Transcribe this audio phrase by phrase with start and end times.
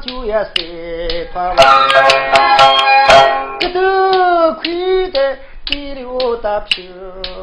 [0.00, 1.62] 就也碎团了，
[3.58, 6.90] 这都亏得地溜的皮，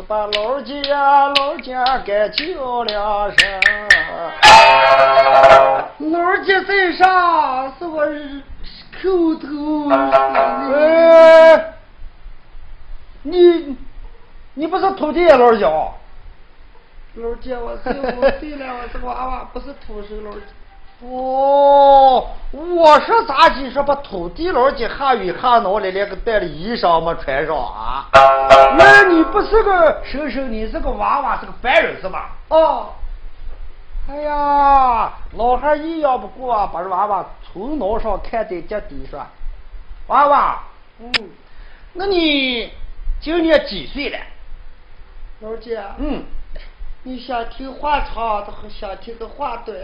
[0.07, 3.61] 把老家老家给叫两声。
[5.99, 8.03] 老家在上是我
[9.01, 9.89] 口头。
[10.73, 11.73] 哎，
[13.21, 13.77] 你
[14.55, 15.67] 你不是土地老家？
[17.13, 20.39] 老姐，我是我对了，我是娃娃不是土生老姐。
[20.99, 28.07] 哦，我说咋记说把土地老姐喊雨喊恼了，连个带的衣裳没穿上啊？
[28.79, 32.31] 那你不是个婶婶，你是个娃娃，是个凡人是吧？
[32.49, 32.89] 哦。
[34.09, 39.27] 哎呀，老汉一样不过，把这娃娃从脑上看在脚底上。
[40.07, 40.63] 娃娃，
[40.99, 41.11] 嗯，
[41.93, 42.71] 那你
[43.21, 44.17] 今年几岁了？
[45.41, 46.23] 老姐，嗯。
[47.03, 49.77] 你想听话长，还想听个话短？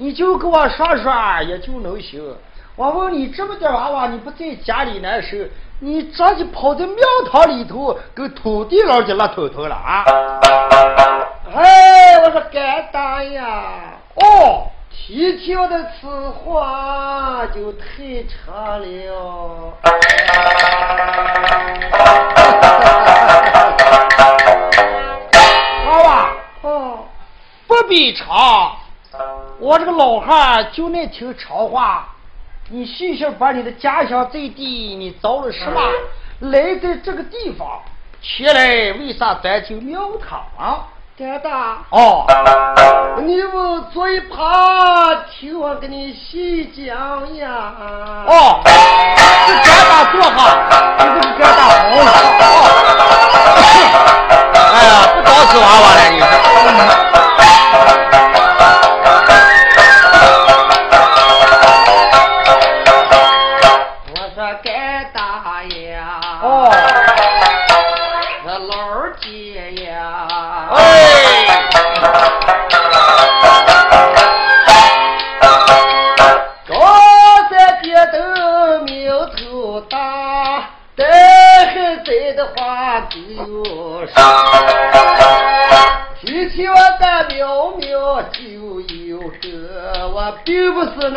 [0.00, 1.12] 你就给我说说，
[1.46, 2.34] 也就能行。
[2.74, 5.36] 我问你，这么点娃娃，你不在家里难受，
[5.80, 6.96] 你咋就跑在庙
[7.30, 10.02] 堂里头跟土地老家拉头头了啊？
[11.54, 13.92] 哎，我说干大呀！
[14.14, 19.74] 哦，提条的此话就太长了。
[25.86, 26.30] 娃娃，
[26.62, 27.00] 哦
[27.66, 28.74] 不必长，
[29.60, 32.08] 我这个老汉就爱听长话。
[32.70, 35.80] 你细细把你的家乡在地，你遭了什么？
[36.50, 37.68] 来在这个地方，
[38.22, 40.86] 起来为啥咱就庙堂？
[41.16, 42.24] 爹大哦，
[43.22, 44.38] 你们坐一旁
[45.30, 47.74] 听我给你细讲呀。
[48.26, 48.70] 哦，这
[49.62, 50.30] 爹大坐下，
[50.96, 51.68] 你这个爹大好
[52.00, 52.08] 了。
[54.72, 56.16] 哎呀，不当死娃娃了，你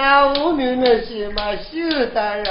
[0.06, 1.80] 那无名那些嘛秀
[2.14, 2.46] 才人，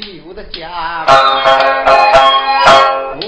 [0.00, 1.04] 有的家，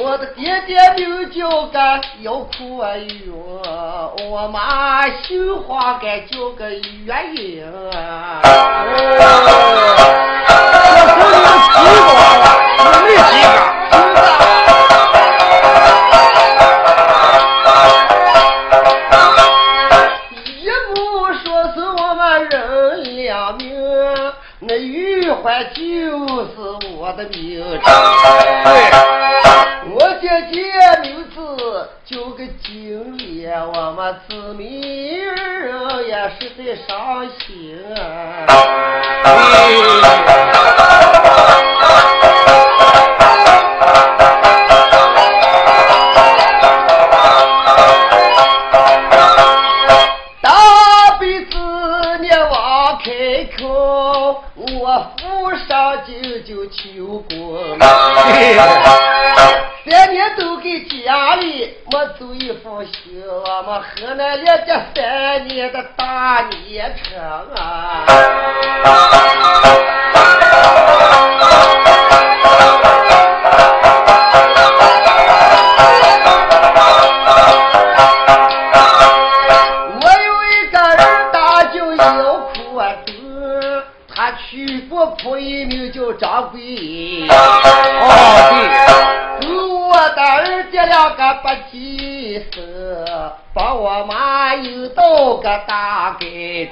[0.00, 2.82] 我的爹爹名叫个姚苦
[3.26, 3.62] 哟，
[4.30, 6.80] 我妈姓花，该叫个月
[7.34, 7.64] 英。
[28.66, 29.05] 对，
[66.42, 66.75] 你
[96.18, 96.68] 给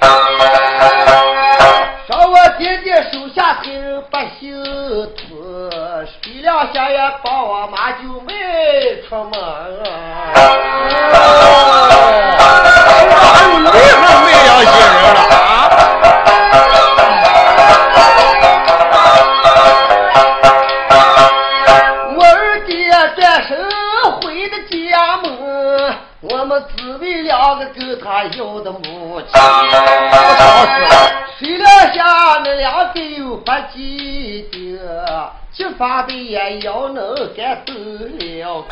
[35.77, 38.65] 发的也要能干走了。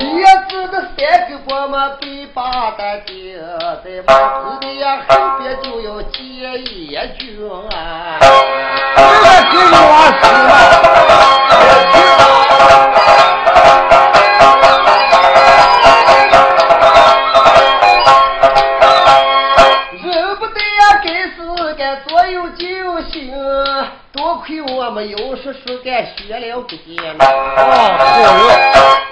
[0.00, 3.38] 叶子的三个我们被扒的爹，
[3.84, 4.02] 在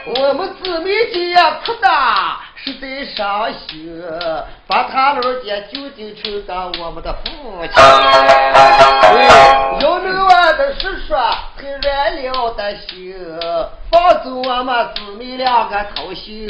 [0.05, 0.91] 我们姊妹
[1.35, 4.03] 家可大，实在伤心，
[4.67, 7.27] 把他老爹就就成了我们的父
[7.63, 7.75] 亲。
[9.81, 11.17] 要能我的是说，
[11.57, 13.15] 才软了的心，
[13.91, 16.49] 放走我们姊妹两个操心。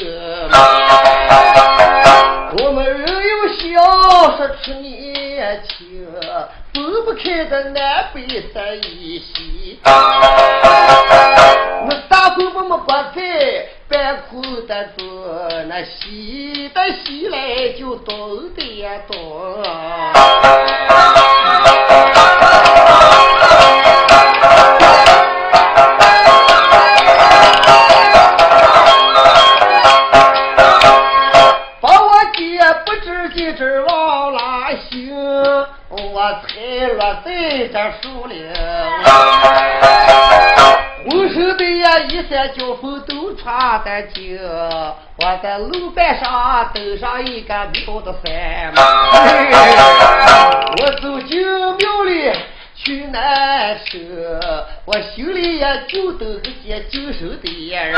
[41.93, 48.73] 身的呀衣衫交锋都穿得紧，我在路板上登上一个庙的山
[50.79, 51.43] 我走进
[51.77, 52.33] 庙里
[52.75, 53.99] 去难受，
[54.87, 57.95] 我心里也就等个些救手的人。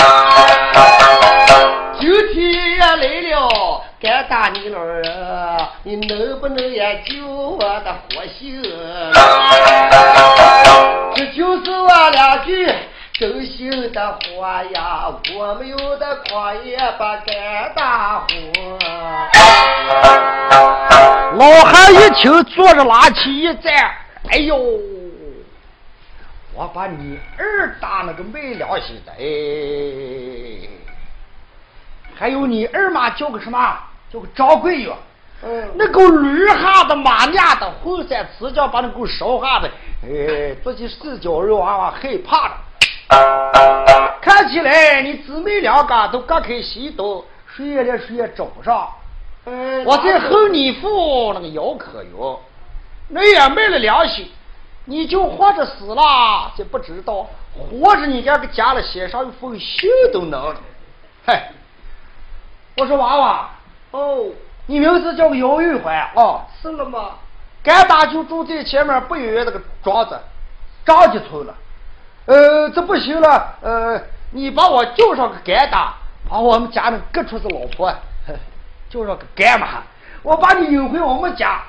[2.00, 2.96] 今天也来
[3.30, 5.04] 了，干大你老人，
[5.84, 8.60] 你能不能也救我的活性？
[11.14, 12.66] 这就是我两句
[13.16, 15.06] 真心的话呀，
[15.36, 18.26] 我没有的狂也不干大活。
[21.36, 23.72] 老汉一听，坐着拉起一站，
[24.28, 24.56] 哎呦，
[26.54, 30.68] 我把你二大那个没良心的，哎，
[32.16, 33.78] 还有你二妈叫个什么？
[34.12, 34.92] 叫个张桂月。
[35.44, 39.70] 嗯，那狗驴哈的马娘的浑身直叫把那狗烧哈的，
[40.02, 42.56] 哎，自己四脚肉娃娃害怕了。
[44.20, 47.24] 看起来你姊妹两个都各开西东，
[47.54, 48.88] 谁也连谁也找不上。
[49.46, 52.10] 嗯我在后你父那个姚可云，
[53.08, 54.30] 那也没了良心，
[54.86, 60.56] 你就活着死了，这不知道，活着你连个家里写上一封信都能了。
[61.26, 61.52] 嗨，
[62.78, 63.50] 我说娃娃，
[63.90, 64.26] 哦，
[64.66, 67.10] 你名字叫个姚玉环哦，是了吗？
[67.64, 70.18] 俺打就住在前面不远那个庄子
[70.84, 71.54] 张家村了。
[72.26, 74.00] 呃，这不行了，呃，
[74.30, 75.94] 你把我叫上个干大，
[76.28, 77.94] 把我们家那各处子老婆
[78.88, 79.82] 叫上 个干妈，
[80.22, 81.62] 我把你引回我们家，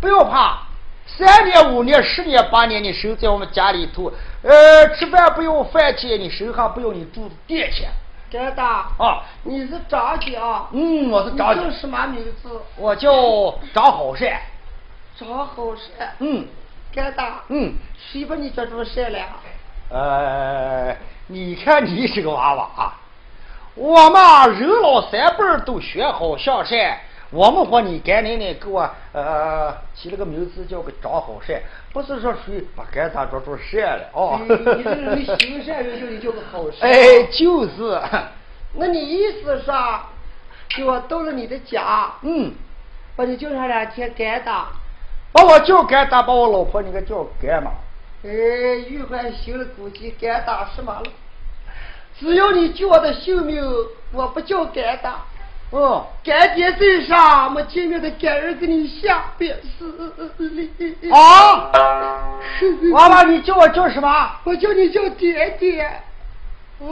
[0.00, 0.58] 不要怕，
[1.06, 7.88] 三年、五年、十年、八年，你守在我们家里头，呃，吃饭不用饭钱，你身上不用你住的店钱
[8.30, 9.22] 干大，啊。
[9.42, 10.66] 你是张家？
[10.72, 12.48] 嗯，我是张家你叫，什么名字？
[12.76, 13.10] 我叫
[13.74, 14.40] 张好善。
[15.18, 16.14] 张好善。
[16.20, 16.46] 嗯
[16.92, 17.74] 干大，嗯。
[17.96, 19.26] 谁把你这么善良？
[19.88, 20.96] 呃，
[21.28, 22.98] 你看你这个娃娃啊，
[23.74, 26.98] 我嘛人老三辈儿都学好向善。
[27.30, 31.60] 我们和你干奶奶给我呃起了个名字叫个张好善，
[31.92, 34.40] 不是说谁把干咱做出善了哦。
[34.40, 36.88] 哎你这个人行善人就得叫个好善。
[36.88, 38.00] 哎，就是，
[38.74, 40.08] 那你意思是啊，
[40.68, 42.52] 就我到了你的家，嗯，
[43.16, 44.68] 把你叫上两天干打。
[45.32, 47.72] 把我叫干打，把我老婆你给叫干嘛？
[48.24, 48.28] 哎，
[48.88, 51.02] 玉环行了，估计敢打什么了？
[52.18, 53.62] 只要你救我的性命，
[54.12, 55.16] 我不叫敢打。
[55.70, 60.70] 哦，干爹在上，没见面的干儿给你下边死礼。
[61.10, 61.70] 啊，
[62.92, 64.30] 娃娃，你叫我叫什么？
[64.44, 66.00] 我叫你叫爹爹。
[66.78, 66.86] 哦，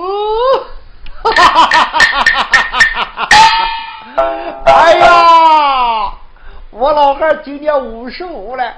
[4.67, 6.13] 哎呀，
[6.71, 8.75] 我老汉今年五十五了，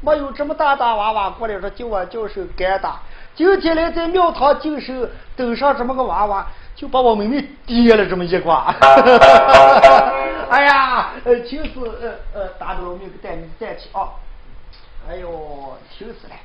[0.00, 3.00] 没有这么大大娃娃过来说叫我叫声干大。
[3.34, 8.74] 今天来在庙堂敬寿，登上这么个娃娃，就把我妹妹跌了这么一卦。
[10.50, 14.08] 哎呀，呃，请示呃呃，大老命给带你带去啊。
[15.08, 16.36] 哎呦，请示了，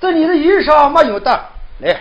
[0.00, 1.30] 这你的衣裳没有的，
[1.80, 2.00] 来，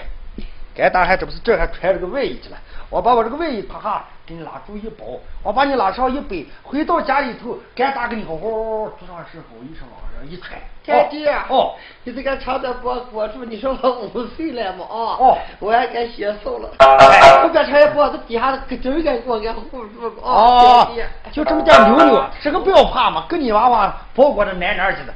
[0.76, 2.58] 该打还这不是这还穿着个外衣去了。
[2.92, 5.06] 我把我这个外衣啪哈给你拉住一包，
[5.44, 10.60] 我把你拉上一背，回到家里头，该打给你好好做上时候，衣裳往上一穿。
[10.84, 14.84] 天弟，哦，你这个长的脖裹住，你说我五岁了嘛？
[14.84, 16.70] 啊，哦，我也该学瘦了。
[16.80, 20.14] 我别穿一脖子底下可真该给我给护住了。
[20.22, 20.86] 哦，
[21.32, 25.14] 就这么点扭扭，这个不要怕嘛，跟你娃娃包裹着奶奶去的。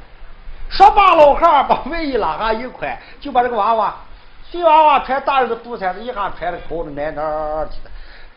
[0.70, 3.94] 说罢，老汉把外衣拉下一块，就把这个娃娃。
[4.52, 7.22] 小娃娃穿大人的布衫子，一下穿的包着奶奶
[7.68, 7.90] 去的，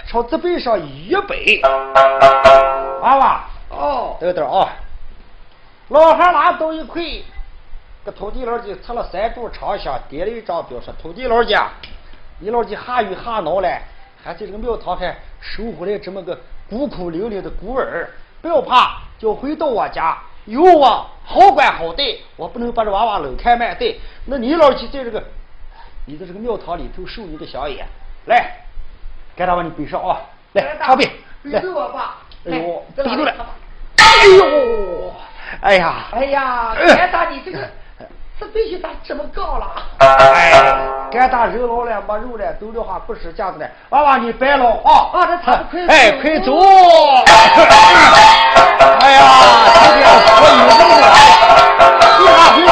[0.08, 1.62] 朝这背上一背。
[1.64, 4.70] 娃娃，哦，等等啊！
[5.90, 7.02] 老汉拿东一块，
[8.04, 11.70] 给土地老就插了三柱长香，点了一张表，说：“土地老家，
[12.40, 13.70] 你老几下雨下恼了，
[14.24, 16.36] 还在这个庙堂还收回来这么个
[16.68, 18.10] 孤苦伶仃的孤儿，
[18.42, 22.04] 不要怕，就回到我家，有我好管好待，
[22.36, 25.24] 我不能把这娃娃搂开卖对，那你老几在这个？”
[26.06, 27.86] 你在这个庙堂里头受你的香也，
[28.26, 28.52] 来，
[29.36, 30.18] 该大把你背上啊，
[30.54, 31.06] 来，长背，
[31.44, 33.34] 背着我吧，哎呦，背住了，
[33.98, 35.14] 哎呦，
[35.62, 37.60] 哎呀，哎呀，该大你这个
[38.40, 39.68] 这背心咋这么高了？
[40.00, 40.52] 哎，
[41.12, 46.58] 该打人老了没肉了，走的话不使架子了，娃娃你别了啊，啊，这他快，哎，快走，
[49.00, 49.22] 哎呀，
[49.74, 50.08] 今天
[50.42, 51.06] 我有这个，
[52.20, 52.70] 一下回把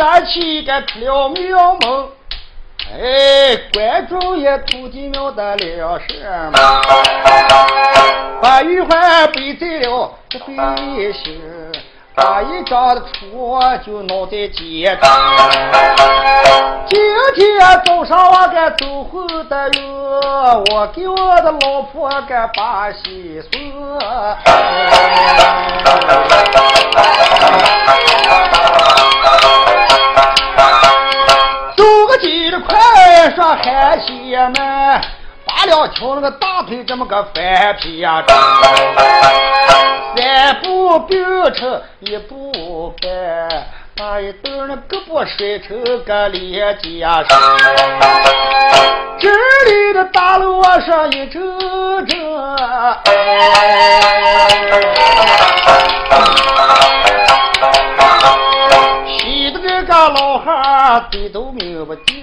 [0.00, 2.08] 站起个出了庙门，
[2.90, 6.14] 哎，观众也土地庙的了什
[6.50, 6.58] 么？
[8.40, 11.38] 把玉环背在了这背心，
[12.14, 15.50] 把一张的戳就弄在肩上。
[16.86, 16.98] 今
[17.34, 23.60] 天早上我该走后的哟，我给我的老婆该把喜送。
[35.60, 38.24] 八两桥那个大腿这么个翻皮呀，
[40.16, 43.10] 三步并成一步半，
[43.94, 47.26] 把一蹬那胳膊甩成个连肩上，
[49.18, 51.42] 这里的大路上一整
[52.06, 52.18] 整。
[59.86, 62.14] 个老汉嘴都命不净，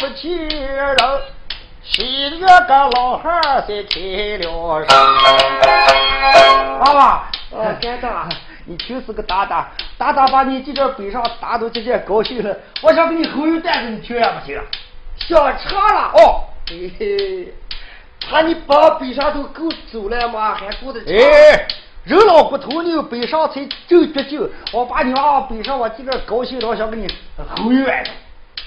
[0.00, 0.96] 不气人，
[1.82, 4.96] 西月个老汉在开了声。
[6.78, 8.26] 娃娃，呃，干啥？
[8.64, 12.56] 你就是个大大，大大把你这个背上打都直接高兴了。
[12.80, 14.58] 我想给你吼一段子，你听也不行？
[15.18, 16.44] 想唱了哦。
[16.70, 17.52] 嘿嘿，
[18.26, 20.54] 怕你把背上都够走了吗？
[20.54, 21.66] 还顾得哎，
[22.04, 24.40] 人老骨头牛，背上才真绝劲。
[24.72, 28.10] 我把你娃娃背上，我这个高兴了，我想给你吼一晚那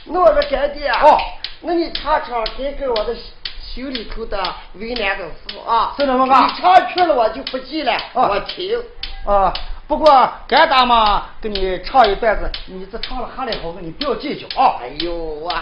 [0.06, 1.18] 我说干爹哦，
[1.62, 3.16] 那你唱唱，给给我的
[3.62, 4.38] 心里头的
[4.76, 5.94] 为难的事啊。
[5.98, 6.36] 是那么个？
[6.36, 7.94] 你唱去了，我就不记了。
[8.14, 8.78] 我听。
[9.26, 9.54] 啊。
[9.86, 14.80] 不过该打嘛，给你唱一段子，你这唱了下来好，你不要计较啊。
[14.82, 15.62] 哎呦，我害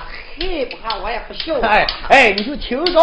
[0.82, 1.60] 怕，我也不笑。
[1.62, 3.02] 哎哎，你就听着。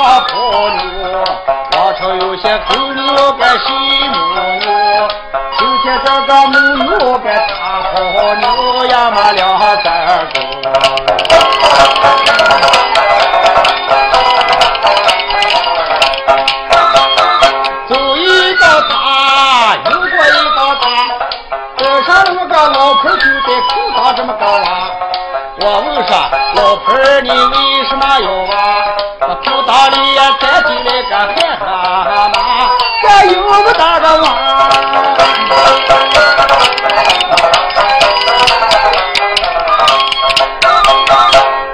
[0.00, 0.32] 里放泡
[0.70, 1.24] 妞，
[1.76, 3.04] 往常有些狗牛
[3.38, 3.64] 该西
[4.08, 4.16] 母。
[6.02, 6.52] 这个母
[6.98, 7.50] 牛该擦
[7.92, 7.94] 好
[8.34, 8.44] 牛
[8.86, 9.90] 呀嘛两三个，
[17.88, 20.08] 走一道塔，又过一
[20.56, 20.84] 道塔，
[21.76, 24.90] 这上那个老婆就在裤裆这么高啊。
[25.62, 26.10] 我问说，
[26.54, 28.49] 老婆你为什么要？
[31.28, 31.68] 进来个癞
[32.04, 32.34] 蛤蟆，
[33.02, 34.24] 这有个大个挖。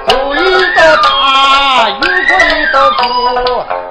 [0.06, 0.36] 走一
[0.74, 1.06] 道塔，
[1.90, 3.00] 又过一道沟，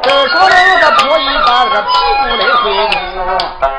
[0.02, 1.88] 这上那个婆姨把那个屁
[2.20, 2.94] 股来回扭。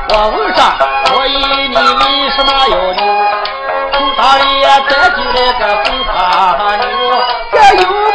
[0.09, 0.59] 我问说，
[1.04, 1.30] 婆姨
[1.68, 3.00] 你为什么要扭？
[3.92, 6.14] 裤裆里呀钻进来个肥胖
[6.78, 6.85] 妞，
[7.52, 8.14] 这有不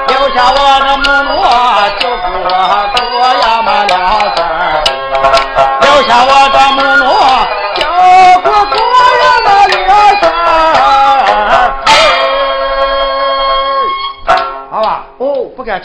[6.11, 6.31] 妞。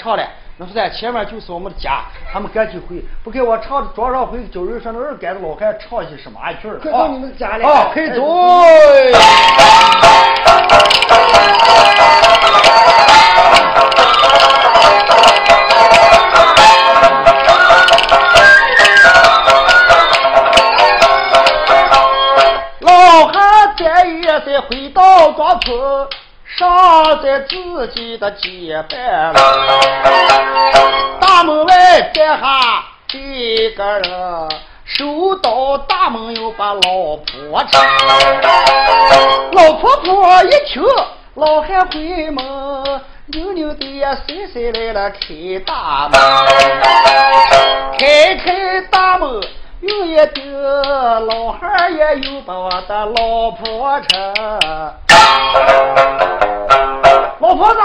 [0.03, 0.23] 唱了，
[0.57, 2.01] 那是在前面就是我们的家，
[2.33, 6.79] 他们赶紧回，不给我唱的庄上回，叫人说那二杆子老汉唱一些什么曲儿？
[6.81, 7.65] 快到你们家来！
[7.65, 8.21] 啊，快走！
[26.57, 29.35] 上在自己的街板了，
[31.21, 34.49] 大门外站下几个人，
[34.85, 37.85] 守到大门又把老婆搀。
[39.53, 40.85] 老婆婆一听，
[41.35, 42.45] 老汉回门，
[43.27, 46.21] 扭扭的呀，谁谁来了开大门，
[47.99, 49.41] 开开大门，
[49.81, 54.93] 有一个老汉也又把我的老婆搀。
[57.39, 57.81] 老婆子，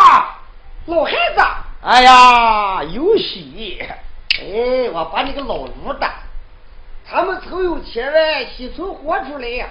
[0.87, 1.41] 老汉子，
[1.83, 3.79] 哎呀，有喜！
[4.39, 6.09] 哎，我把你个老卤的，
[7.07, 9.67] 他们曾有千万西村活出来呀！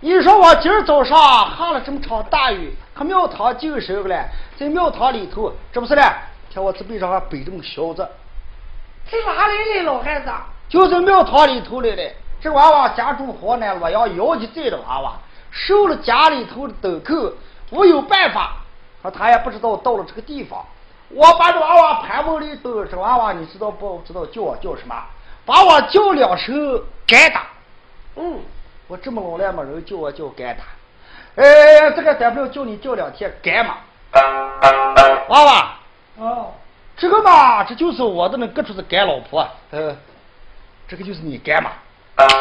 [0.00, 1.18] 你说我今儿早上
[1.58, 4.24] 下了这么场大雨，可庙堂净收了，
[4.58, 6.02] 在庙堂里头，这不是嘞？
[6.54, 8.08] 看我这背上还背这么个小子，
[9.10, 9.82] 在哪里嘞？
[9.82, 10.30] 老汉子，
[10.68, 12.02] 就在庙堂里头来的。
[12.40, 15.12] 这娃娃家住河南洛阳，要去载的娃娃，
[15.50, 17.34] 受了家里头的豆蔻，
[17.70, 18.56] 我有办法。
[19.02, 20.62] 说他也不知道到了这个地方，
[21.08, 24.94] 我把这娃娃盘问里头，这娃娃你知道不知道叫我叫什么？
[25.46, 27.46] 把我叫两声干打。
[28.16, 28.40] 嗯，
[28.88, 30.64] 我这么老了没人叫我叫干打。
[31.42, 33.78] 哎，这个大不了叫你叫两天干嘛？
[35.28, 35.72] 娃娃。
[36.18, 36.52] 哦。
[36.98, 39.48] 这个嘛，这就是我的那各处是干老婆。
[39.70, 39.96] 呃，
[40.86, 41.70] 这个就是你干嘛？
[42.18, 42.36] 这是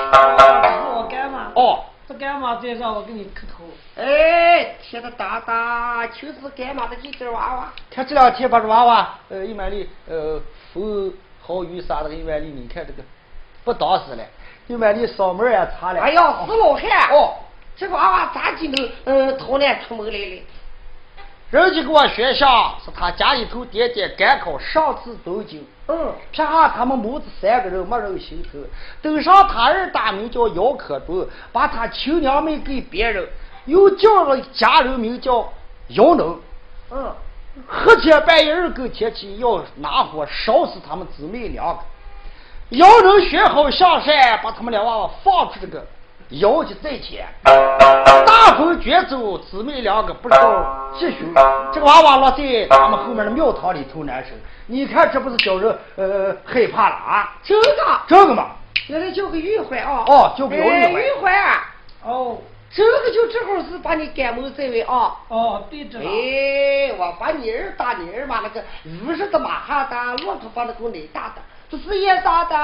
[0.93, 1.51] 我干嘛？
[1.55, 1.85] 哦。
[2.09, 3.63] 这干嘛在让我给你磕头？
[3.95, 7.71] 哎，天的大大，就是干嘛的几只娃娃？
[7.91, 10.41] 看这两天把这娃娃，呃，一万里，呃，
[10.73, 13.03] 风好雨啥的，一万里，你看这个
[13.63, 14.23] 不打死了，
[14.65, 16.01] 一万里嗓门也差了。
[16.01, 17.11] 哎呀，死老汉！
[17.11, 17.35] 哦，
[17.75, 20.41] 这个娃娃咋就能，嗯，逃难出门来了？
[21.51, 28.63] 人家给我学校是他家里头爹爹赶考上次走进，嗯，撇下他们母子三个人没人心疼，
[29.01, 33.27] 登上他二大名叫姚可忠，把他亲娘们给别人，
[33.65, 35.51] 又叫了家人名叫
[35.87, 36.39] 姚能，
[36.91, 37.11] 嗯，
[37.67, 41.79] 黑天半夜二更天气要拿火烧死他们姊妹两个，
[42.77, 45.83] 姚能学好下山，把他们俩娃娃放出这个。
[46.29, 51.25] 要去再见，大风卷走姊妹两个，不知道继续。
[51.73, 54.29] 这个娃娃落在他们后面的庙堂里头难受。
[54.67, 57.35] 你看，这不是叫人呃害怕了啊？
[57.41, 58.51] 这个，这个嘛，
[58.87, 60.03] 原来叫个玉环啊。
[60.05, 60.93] 哦，叫个玉环。
[60.93, 61.33] 玉环。
[62.03, 62.37] 哦，
[62.71, 65.15] 这个就正好是把你赶门在位啊。
[65.29, 65.97] 哦，对着。
[65.97, 71.41] 哎，我把你儿打你儿嘛，那个五十的马哈达，骆驼把那个奶大的。
[71.71, 72.55] 这是也大的，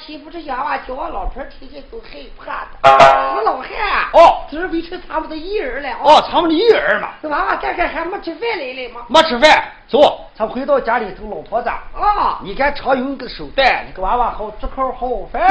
[0.00, 2.70] 欺负这小娃，叫我老婆听见都害怕的。
[2.82, 3.68] 死老汉
[4.14, 7.10] 哦，这是为成他们的义儿了哦，他们的义儿嘛。
[7.20, 9.02] 这娃娃干干还没吃饭来了吗？
[9.08, 11.68] 没吃饭，走，咱回到家里头，老婆子。
[11.68, 15.42] 啊，你看常用个手段，你个娃娃好吃口好饭。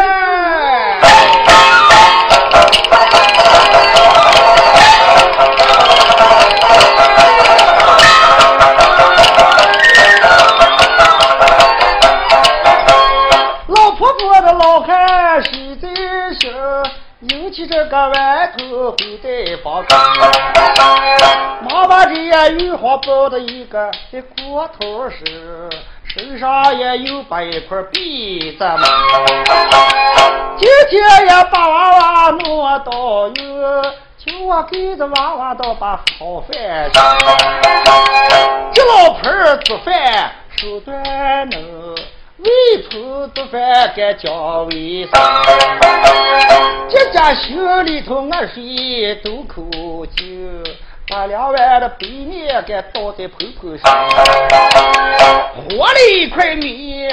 [17.74, 19.84] 这个外头回带房
[21.64, 22.14] 妈把这
[22.52, 25.18] 玉花抱的一个在锅头是，
[26.06, 28.88] 身上也有把一块篦子嘛。
[30.56, 32.44] 今天也把娃娃弄
[32.84, 33.82] 到哟，
[34.20, 37.00] 叫我给这娃娃倒把好饭吃。
[38.72, 41.83] 这老婆儿做饭手段能。
[42.44, 44.30] 为铺做饭干家
[44.70, 45.12] 卫生，
[46.90, 50.26] 这家心里头俺谁都口酒，
[51.08, 57.10] 把两碗的白面给倒在盆盆上，和了一块面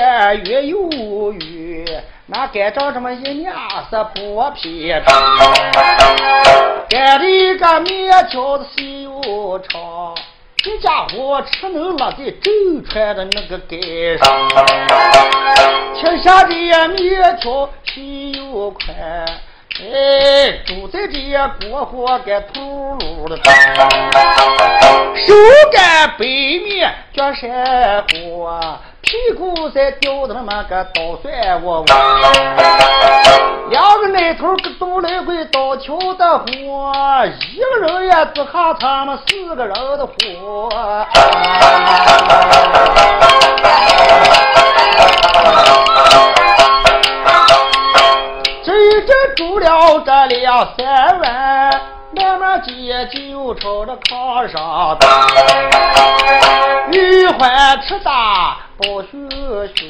[0.46, 1.86] 越有余，
[2.26, 3.52] 那该长这么一年
[3.88, 4.92] 是不皮
[6.88, 10.12] 干了一个面条子细又长。
[10.62, 12.51] 这家伙吃能落在周
[12.87, 14.49] 川的那个街上，
[15.96, 16.55] 吃下的
[16.88, 18.94] 面条心又宽，
[19.82, 21.16] 哎，住在这
[21.66, 22.60] 锅火个秃
[22.98, 23.42] 噜的手
[25.72, 28.60] 干白面叫山火。
[29.00, 31.86] 屁股在吊的那么个捣蒜窝窝，
[33.70, 36.44] 两个奶头个动来回倒桥的活，
[37.26, 40.68] 一个人也只下他们四个人的活。
[46.56, 46.69] 这
[48.80, 51.80] 一阵煮了这两三碗，
[52.16, 55.26] 慢慢接就朝着炕上打，
[56.90, 58.56] 女欢吃大。
[58.78, 59.08] 包学
[59.74, 59.86] 学，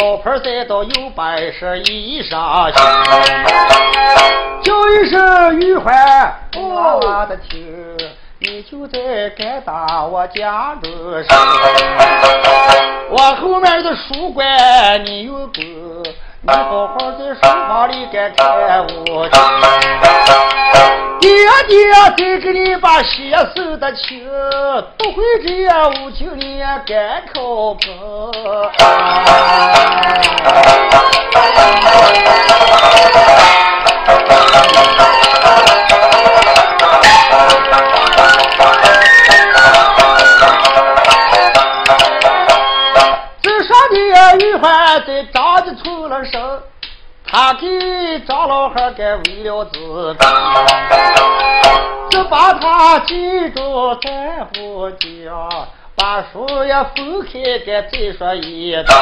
[0.00, 2.82] 老婆再到有本事衣裳新，
[4.62, 5.94] 叫一声玉环，
[6.56, 7.98] 我的听，
[8.38, 10.90] 你就在该打我家中
[11.22, 11.38] 上，
[13.10, 15.60] 我后面的书馆你有个。
[16.50, 18.46] 你好好在书房里该看
[19.06, 19.28] 我，
[21.20, 21.30] 爹
[21.68, 24.26] 爹再给你把写手的情，
[24.96, 27.82] 不会这样无情你也干靠谱。
[47.30, 50.26] 他给张老汉给为了自保，
[52.08, 58.94] 就把他记住在夫家，把书也分开给再说一道。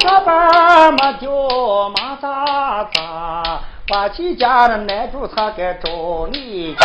[0.00, 6.76] 上班没叫马扎扎，把几家的男主他给找你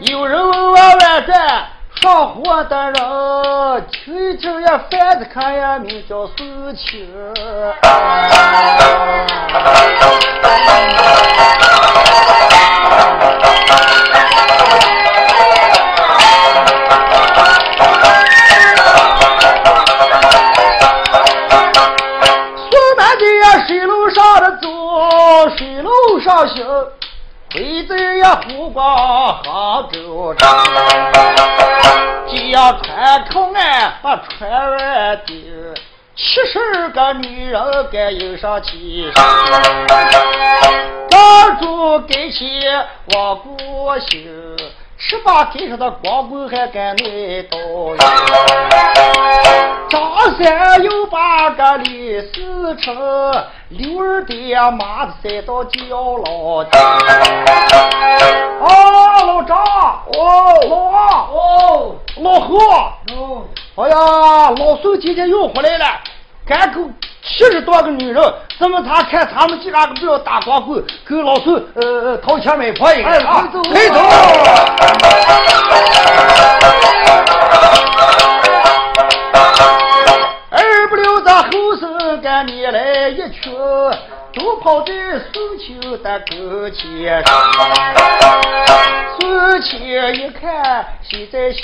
[0.00, 1.73] 有人问我万转。
[2.04, 6.34] 上火的人，听听也翻着看呀，名叫苏
[6.74, 7.08] 青。
[22.68, 24.68] 苏南的呀水路上的走，
[25.56, 26.66] 水路上行。
[27.54, 28.84] 回走呀，湖光
[29.44, 30.48] 杭州城，
[32.26, 35.36] 就要穿口岸把船儿丢，
[36.16, 37.62] 七十个女人
[37.92, 39.08] 该有上去，
[41.08, 42.60] 当主给起
[43.14, 44.18] 王国修。
[44.96, 47.56] 十八天上的光棍还敢来到
[49.88, 50.00] 张
[50.36, 52.94] 三又把个李四成，
[53.68, 56.78] 刘二爹骂的赛到叫老家。
[58.60, 60.14] 啊，老张，哦，
[60.68, 62.56] 老王，哦，老何，
[63.14, 63.44] 哦，
[63.76, 63.96] 哎呀，
[64.50, 65.86] 老宋今天又回来了，
[66.46, 66.80] 赶够
[67.22, 73.98] 七十多个女人，怎么他看他们几个不要打光棍，跟老宋呃掏钱买婆一个啊，开走！
[80.50, 81.50] 二不留咱后
[81.80, 83.52] 生干你来一群，
[84.34, 84.92] 都跑在
[85.32, 87.34] 苏青的跟前上。
[89.18, 91.62] 苏青一看心在心，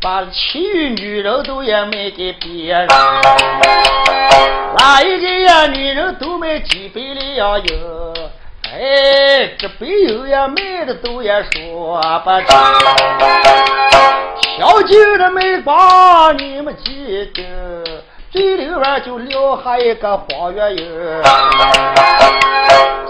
[0.00, 2.88] 把其余女人都也卖给别人。
[4.76, 7.68] 哪一个呀女人都卖几百两银？
[8.70, 12.48] 哎，这白油呀，卖的都也说不清。
[14.58, 17.42] 小酒的没光，你们记得，
[18.30, 21.22] 最里边就留下一个黄月英。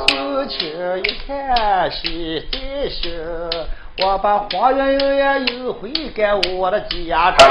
[0.06, 0.68] 四亲
[1.02, 3.12] 一看心在心，
[4.00, 7.48] 我把黄月英也又回给我的家中，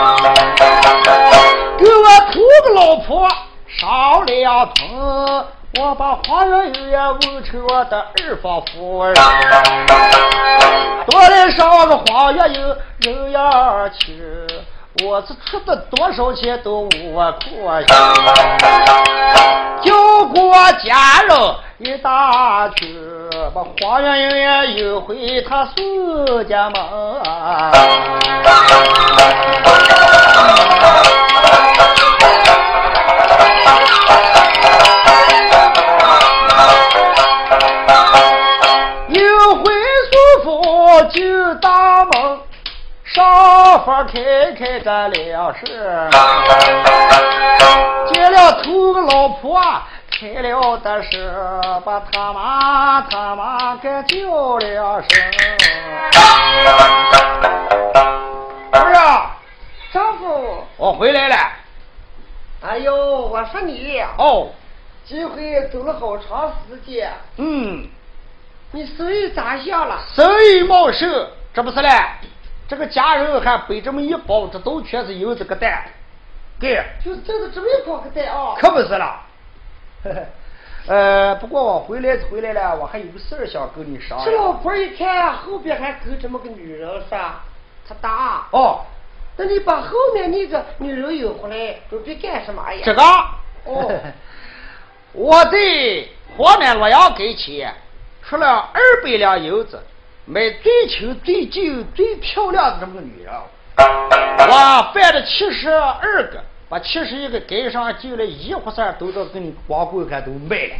[1.78, 3.28] 给我图个老婆
[3.68, 5.46] 上两通。
[5.80, 9.14] 我把黄月英也问成我的二房夫人，
[11.06, 14.48] 多来上个黄月英人样亲，
[15.04, 17.36] 我是出的多少钱都无可
[17.82, 17.86] 惜，
[19.84, 19.94] 叫
[20.26, 21.38] 过家人
[21.78, 22.98] 一大群，
[23.54, 26.82] 把黄月英也又回他苏家门。
[44.58, 45.66] 开开这粮食，
[48.12, 49.62] 见了头个老婆。
[50.10, 51.32] 开了的是
[51.86, 55.22] 把他妈他妈给叫了声，
[58.72, 59.38] 儿啊，
[59.94, 61.36] 丈夫，我回来了。
[62.64, 62.96] 哎呦，
[63.28, 64.50] 我说你哦，
[65.08, 67.14] 这回走了好长时间。
[67.36, 67.88] 嗯，
[68.72, 70.00] 你生意咋样了？
[70.16, 71.90] 生意茂盛，这不是嘞？
[72.68, 75.84] 这个家人还背这么一包，这都全是油子个蛋，
[76.60, 78.56] 对，就是挣的这么一包个蛋啊？
[78.58, 79.22] 可不是了。
[80.88, 84.26] 呃，不过我回来回来了，我还有个事儿想跟你商量。
[84.26, 87.44] 这老婆一看后边还跟这么个女人是吧？
[87.88, 88.86] 她大哦。
[89.40, 92.82] 那你把后面那个女人引回来，准备干什么呀？
[92.84, 93.02] 这个
[93.66, 94.02] 哦，
[95.14, 95.52] 我在
[96.38, 97.74] 河南洛阳给钱
[98.24, 99.80] 出了二百两银子，
[100.30, 103.34] 买最轻、最旧、最漂亮的这么个女人，
[103.78, 106.44] 我犯了七十二个。
[106.70, 110.76] 把七十一个街上就了一户三都到给你光棍还都卖了。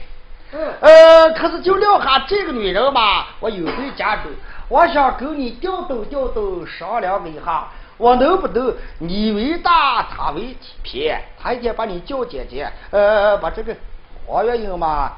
[0.52, 0.74] 嗯。
[0.82, 4.30] 呃，可是就撂下这个女人吧，我有回家中，
[4.68, 13.74] 我想跟你调动调动，商量一下，我能不能你为大，他为偏，他一天把你叫姐姐，呃，把这个
[14.26, 15.14] 黄月英嘛，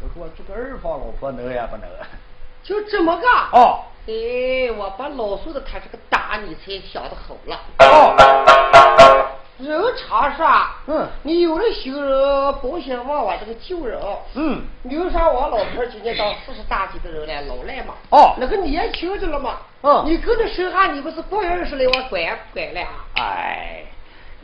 [0.00, 1.86] 我说这个二房老婆能也不能？
[2.64, 3.28] 就这么个。
[3.52, 3.84] 哦。
[4.06, 7.60] 哎，我把老孙子他这个打你才想的好了。
[7.78, 8.16] 哦。
[9.56, 10.44] 人常说，
[10.88, 13.96] 嗯，你有了新人，保险忘我这个旧人。
[14.34, 17.94] 嗯，比如说我老婆今年到四十大几的人了，老赖嘛。
[18.10, 19.58] 哦，那个年轻的了嘛。
[19.82, 22.80] 嗯，你跟着生下，你不是不认识来我拐拐了？
[23.16, 23.84] 哎，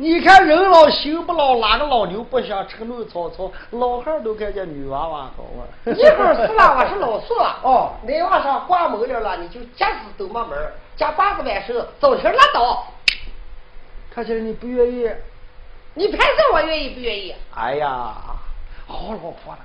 [0.00, 3.52] 你看人老心不老，哪个老牛不想吃嫩草草？
[3.72, 5.60] 老汉都看见女娃娃好啊。
[5.84, 7.34] 你可是了，我是老四。
[7.62, 10.58] 哦，你往上挂门了了，你就夹死都没门
[10.96, 12.86] 夹把子完手，走起拉倒。
[14.10, 15.10] 看起来你不愿意，
[15.92, 17.34] 你偏说我愿意不愿意？
[17.54, 18.14] 哎呀，
[18.86, 19.58] 好老婆了，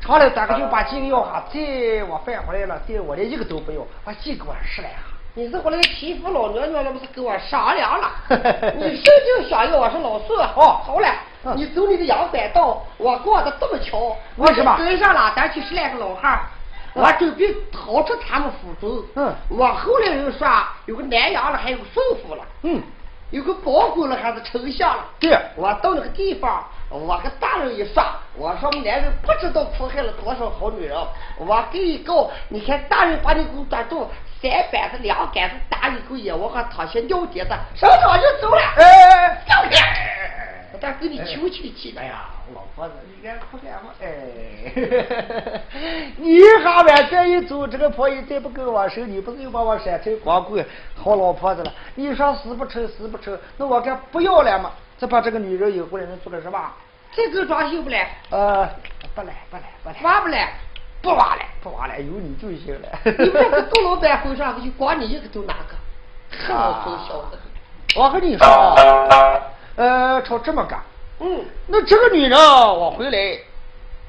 [0.00, 4.96] 长了咱个就把几个要哈，再我翻回来了，再我连一个都不要，把几个我十来下。
[5.38, 8.10] 你是回来欺负老娘娘那，不是跟我商量了？
[8.76, 11.08] 你生就想要我是老四哦，好嘞，
[11.54, 14.76] 你走你的阳关道，我过得这么巧，为什么？
[14.78, 16.40] 跟上了，咱去十来个老汉
[16.92, 19.04] 我准备逃出他们府中。
[19.14, 20.48] 嗯，我后来又说
[20.86, 22.42] 有个南阳了，还有个顺府了。
[22.62, 22.82] 嗯。
[23.30, 25.04] 有个包公了，还是丞相了？
[25.20, 28.02] 对，我到那个地方，我跟大人一说，
[28.36, 30.96] 我说男人不知道苦害了多少好女人，
[31.36, 34.08] 我给你告，你看大人把你给我抓住，
[34.40, 38.60] 三板子两杆子打你个眼，我还躺下尿点子，上场就走了。
[38.76, 39.70] 哎，走了。
[40.72, 41.92] 我再给你求求去。
[41.96, 43.90] 哎呀，老婆子，你该哭干嘛？
[44.00, 45.60] 哎，
[46.16, 50.64] 你哈完这一走，这个婆姨再不跟我收，你不是又把我闪成光棍？
[50.94, 54.70] 好老婆子了，你说死不成，死不成，那我该不要了嘛？
[54.98, 56.72] 再把这个女人引回来，能做个什么？
[57.12, 58.08] 这个装修不来？
[58.30, 58.68] 呃，
[59.14, 59.96] 不来，不来，不来。
[60.02, 60.52] 挖不来？
[61.00, 62.88] 不挖了，不挖了，有你就行了。
[63.04, 65.76] 你这个杜老板会上，就光你一个都拿个。
[67.96, 69.40] 我跟你说啊，
[69.76, 70.80] 呃，朝这么干。
[71.20, 71.44] 嗯。
[71.66, 73.38] 那这个女人我回来，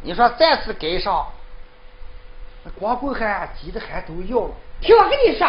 [0.02, 1.25] 你说再次给上，
[2.63, 4.52] 那光棍汉急的还都要了。
[4.82, 5.47] 听我跟你说。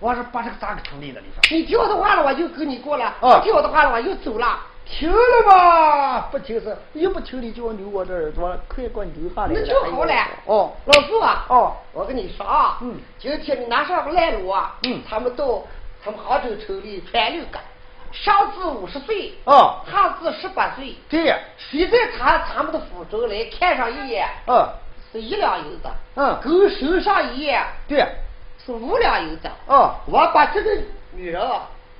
[0.00, 1.20] 我说把这个咋个处理了？
[1.20, 1.56] 你说？
[1.56, 4.60] 你听我的话了，我就跟你过了；不听我的话了，我就走了。
[4.86, 6.28] 听了吧？
[6.30, 6.76] 不听是？
[6.92, 9.52] 一不听你就扭我的耳朵，快给我扭下来。
[9.52, 10.14] 那就好了。
[10.44, 11.46] 哦，老四啊。
[11.48, 12.78] 哦，我跟你说啊。
[12.82, 12.96] 嗯。
[13.18, 14.76] 今天你拿上个来路啊。
[14.84, 15.02] 嗯。
[15.08, 15.62] 他们到
[16.04, 17.58] 他们杭州城里传六个，
[18.12, 19.32] 上至五十岁。
[19.44, 19.80] 哦。
[19.90, 20.94] 下至十八岁。
[21.08, 21.38] 对呀。
[21.56, 24.28] 谁在他他们的府中来看上一眼？
[24.46, 24.68] 嗯。
[25.10, 25.88] 是一两银子。
[26.14, 26.38] 嗯。
[26.42, 27.64] 够手上一眼。
[27.88, 28.06] 对。
[28.64, 29.48] 是五两银子。
[29.66, 30.70] 哦，我把这个
[31.12, 31.40] 女人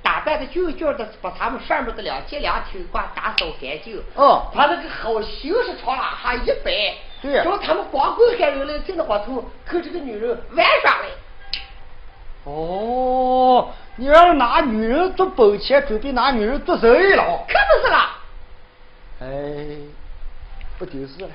[0.05, 3.99] 打扮的俊俊的，把他们上面的两件两腿挂打扫干净。
[4.13, 6.93] 哦，把那个好修饰床拉下一摆。
[7.23, 7.43] 对。
[7.43, 11.07] 叫他们光棍汉人来进那伙头，跟这个女人玩耍嘞。
[12.43, 17.43] 哦，你要是拿女人做本钱，准备拿女人做生意了。
[17.47, 18.19] 可不是啦。
[19.21, 19.25] 哎，
[20.77, 21.29] 不就是了。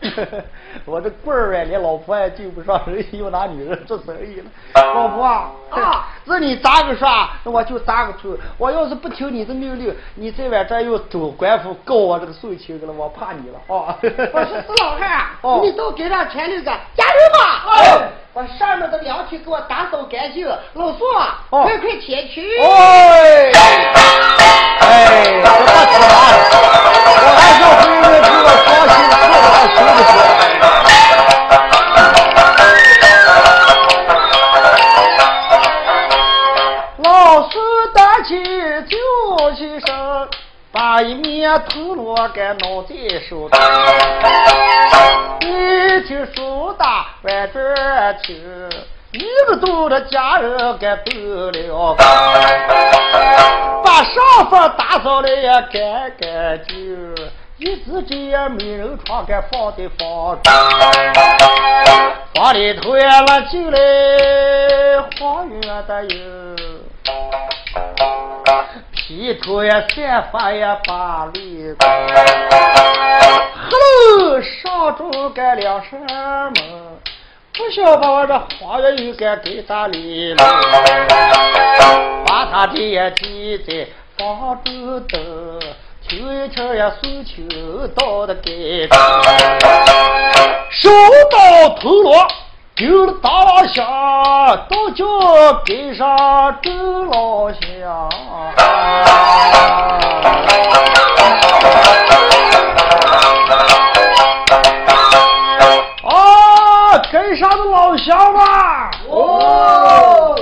[0.84, 4.50] 我这棍儿哎，连老婆也救不上，人又拿女人做生意了。
[4.74, 5.24] 老婆
[5.70, 7.08] 啊， 这你咋个说，
[7.44, 8.36] 那我就咋个做。
[8.58, 13.96] 我要是不听你的命令，你这晚这又走官府告我这个送亲去了，我怕你了啊！
[14.32, 17.64] 我说 死老汉，哦，你都给他钱，那个加油吧！
[18.34, 21.08] 把上面的两腿给我打扫干净，老宋，
[21.48, 22.46] 快快前去！
[22.60, 23.50] 哎，
[24.80, 25.72] 哎，这不吃
[27.18, 27.64] 我还是
[28.02, 28.20] 回
[37.02, 37.58] 老师
[37.94, 38.34] 打起
[40.70, 41.50] 把一面
[42.58, 42.94] 弄在
[43.28, 43.48] 手
[45.40, 48.34] 一听手打外边去
[49.12, 51.94] 一个度的家人给得了
[53.84, 57.14] 把上房打扫的也干干净。
[57.58, 60.52] 一只这样没人床给放在房中，
[62.34, 63.78] 房里头呀那进来
[65.18, 66.18] 花园的有，
[68.92, 72.06] 皮头呀散发也把绿光。
[73.70, 76.54] 喽，上中干两扇门，
[77.54, 80.44] 不想把我这花园又给给打理了，
[82.26, 83.88] 把他的也地在
[84.18, 85.62] 房中等。
[86.08, 87.42] 秋一秋呀，送秋
[87.96, 88.96] 到的街头，
[90.70, 90.88] 手
[91.32, 92.28] 到头落，
[92.76, 93.84] 丢了大老乡，
[94.70, 95.04] 倒叫
[95.64, 96.70] 街上周
[97.06, 97.60] 老乡。
[106.04, 108.40] 啊，街上的老乡们，
[109.10, 110.36] 哦，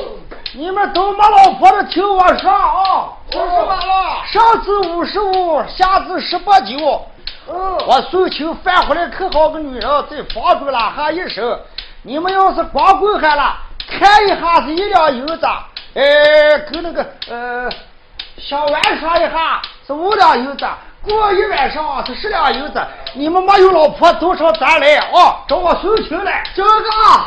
[0.52, 3.13] 你们都没老婆的，听我说啊。
[3.34, 4.24] 说什么了？
[4.30, 7.04] 上至五十五，下至十八九。
[7.48, 11.60] 嗯，我送秋返回来，可好个女人在房中拉喊一声。
[12.02, 13.56] 你们要是光棍汉了，
[13.88, 15.44] 看一下是一两银子，
[15.94, 17.68] 哎，跟那个呃
[18.38, 20.64] 想玩耍一下是五两银子。
[21.04, 25.44] 过一晚上是十两银子，你们没有老婆，都上咱来啊？
[25.46, 26.70] 找我收钱来，这个，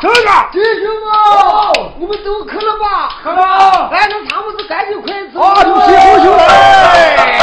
[0.00, 0.14] 这个，
[0.50, 3.08] 弟兄们，你们都渴了吧？
[3.22, 5.40] 渴了，反正他们是赶紧快走。
[5.40, 7.38] 啊，有请有请来。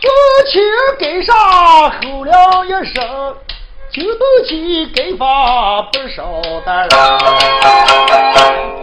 [0.00, 0.10] 送
[0.50, 0.60] 钱
[0.98, 3.36] 给上吼了一声。
[3.92, 6.90] 就斗起给发不少的人，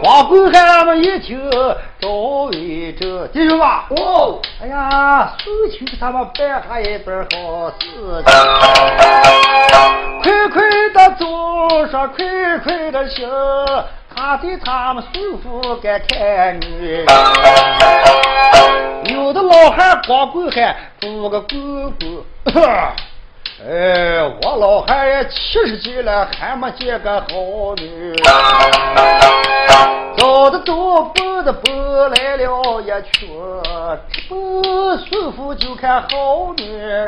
[0.02, 1.50] 花棍汉们一听
[1.98, 7.78] 早已这弟兄们哦，哎呀，送去给他们办下一本好事
[8.22, 8.34] 情，
[10.22, 10.60] 快快
[10.92, 11.24] 的走
[11.90, 13.26] 上，快快的行，
[14.14, 17.06] 他对他们舒服该看女，
[19.14, 22.26] 有的老汉光棍汉做个姑姑。
[23.60, 27.26] 哎，我老汉也七十几了，还没见个好
[27.76, 28.14] 女。
[30.16, 33.28] 走的多，奔的不来了一群，
[34.28, 36.08] 不舒服就看好
[36.56, 37.04] 女人。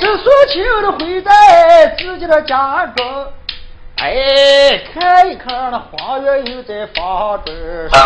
[0.00, 1.30] 这说情的回在
[1.96, 3.04] 自己的家中。
[4.06, 7.54] 哎，看一看那花园又在房中
[7.88, 7.98] 上，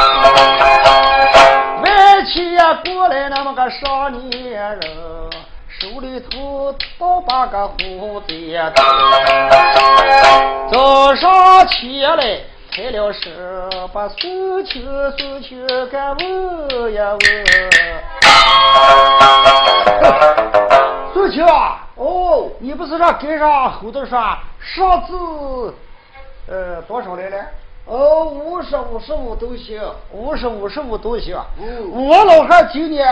[1.83, 4.31] 外戚呀过来那么个少年
[4.79, 4.81] 人，
[5.69, 8.85] 手里头倒把个蝴蝶刀，
[10.71, 13.33] 早上起来开了声，
[13.93, 14.81] 把苏秋
[15.19, 15.57] 苏秋
[15.91, 17.45] 给问呀问，
[21.13, 21.89] 苏秋 啊！
[21.97, 24.17] 哦，你不是让街上猴子说
[24.77, 25.75] 上次，
[26.49, 27.37] 呃，多少来了？
[27.85, 29.81] 哦，五十五十五都行，
[30.13, 31.39] 五十五十五都行。
[31.59, 33.07] 嗯，我老汉今年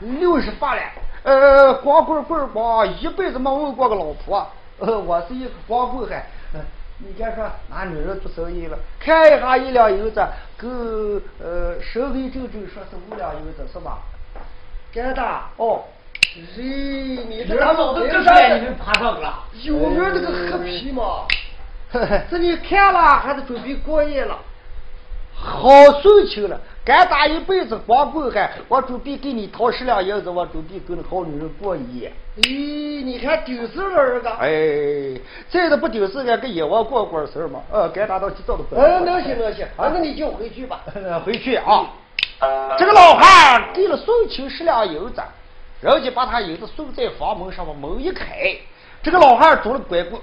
[0.00, 0.82] 六十八了，
[1.22, 4.46] 呃，光棍棍光，一辈子没问过个老婆。
[4.78, 6.24] 呃，我是一个光棍汉。
[6.98, 10.24] 你别说，俺女人做生意了，看一下一两银子，
[10.56, 10.68] 够
[11.42, 13.98] 呃，手尾正正说是五两银子是吧？
[14.92, 15.22] 真的？
[15.56, 15.82] 哦。
[16.56, 19.40] 咦，你这他妈都这啥你们爬上了？
[19.62, 21.26] 有名那个黑皮嘛？
[22.30, 24.38] 这你看了还是准备过夜了？
[25.34, 25.68] 好
[26.00, 32.12] 送情了，敢打一辈子光棍汉，我准备给你掏十两银子，我准备跟那好女人过夜。
[32.42, 34.30] 咦，你看丢事了这个？
[34.30, 35.20] 哎，
[35.50, 37.60] 这个不丢事，俺跟野王过过事嘛。
[37.72, 38.76] 呃，该打到去早都不。
[38.76, 40.80] 嗯，能行能行，那你就回去吧。
[41.24, 41.90] 回去啊！
[42.78, 45.22] 这个老汉给了送情十两银子。
[45.80, 48.56] 人家把他银子送在房门上，把门一开，
[49.02, 50.22] 这个老汉拄了拐棍，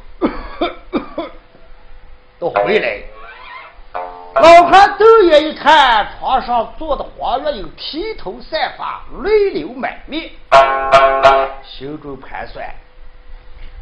[2.40, 3.02] 都回来。
[4.36, 10.30] 老汉瞪眼一看，床上坐的黄月英披头散发，泪流满面，
[11.64, 12.66] 心中盘算：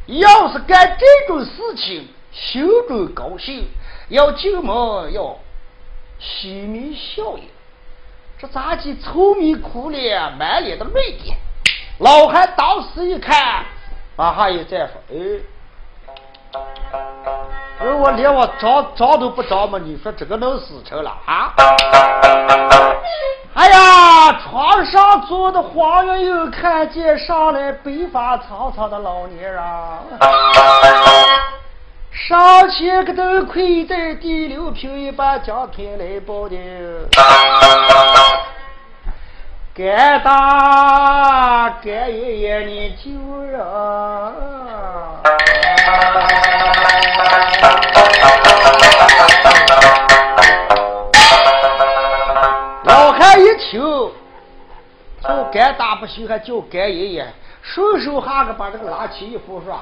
[0.07, 3.65] 要是干这种事情，心中高兴；
[4.09, 5.37] 要进门，要
[6.19, 7.45] 喜眉笑眼。
[8.39, 8.97] 这咋的？
[9.03, 11.37] 愁眉苦脸，满脸的泪点。
[11.99, 13.65] 老汉当时一看，
[14.15, 15.15] 马上一再说：“哎，
[17.79, 21.53] 如果连我长长都不长嘛，你说这个能死成了啊？
[23.53, 29.63] 哎呀，床上坐的黄月又看见上来白发苍苍的老年人，
[32.11, 36.55] 上前个头跪在地，六平把将开来抱的，
[39.77, 43.11] 该打该爷爷你救
[43.43, 43.59] 人。
[52.85, 53.79] 老汉一听，
[55.21, 57.27] 叫该打不行，还叫该爷爷，
[57.61, 59.79] 顺手哈个把这个拉起一扶说：“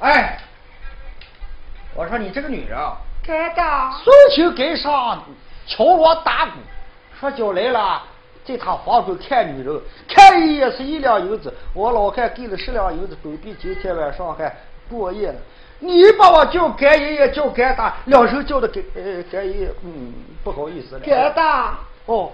[0.00, 0.38] 哎，
[1.94, 2.78] 我说你这个女人，
[3.26, 5.22] 该打送去给上
[5.66, 6.52] 敲锣打鼓，
[7.18, 8.02] 说叫来了，
[8.48, 9.78] 在他房中看女人，
[10.08, 14.50] 看一眼是一两银子，我老汉给了十两银子，准备今天晚上还
[14.88, 15.36] 过夜呢。
[15.80, 21.00] 你把我叫干爷爷叫干大，两声叫的干呃干爷爷，嗯，不好意思了。
[21.00, 22.32] 干大哦。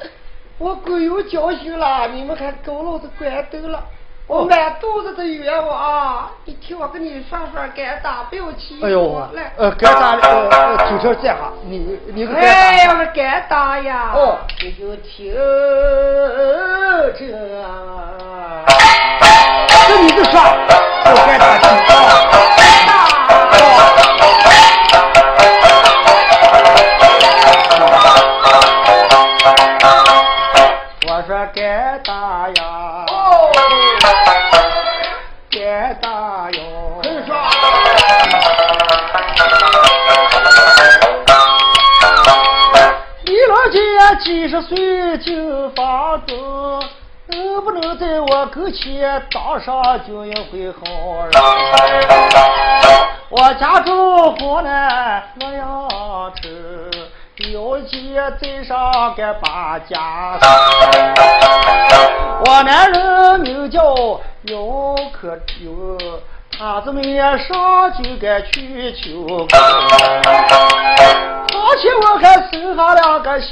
[0.57, 3.83] 我鬼有教训了，你们还狗老子关灯了，
[4.27, 6.31] 我满肚子的冤枉啊！
[6.47, 14.12] 你听我跟你说说，该打不要气哎呦，来，呃，该打呃，呃，九条这哈，你你个该打，哎呀，该打呀！
[14.14, 15.35] 哦，你就听
[17.18, 17.20] 这，
[19.89, 22.14] 这你就说，我该打听啊。
[44.25, 46.35] 几十岁进房中，
[47.27, 50.81] 能不能在我跟前当上就一回好
[51.27, 51.33] 人？
[53.29, 55.89] 我家住湖南洛阳
[56.41, 56.51] 城。
[57.51, 57.99] 有姐
[58.41, 60.39] 在上个把家，
[62.47, 63.83] 我男人名叫
[64.45, 65.99] 姚可秋，
[66.57, 67.05] 他子们
[67.39, 69.47] 上就该去求
[71.75, 73.49] 而且我还生下两个小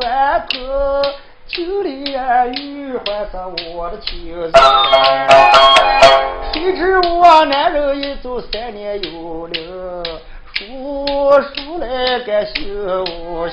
[0.00, 0.60] 顽童，
[1.48, 3.36] 就连玉环是
[3.74, 4.48] 我的亲人。
[6.52, 10.04] 谁知我男人一走三年有了。
[10.54, 11.04] 叔
[11.56, 13.04] 叔来个修
[13.48, 13.52] 行，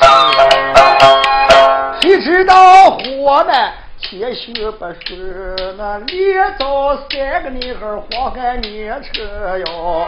[2.00, 3.54] 谁知道活呢？
[3.98, 7.80] 千修不是那连遭三个女孩
[8.12, 10.08] 活个年车哟。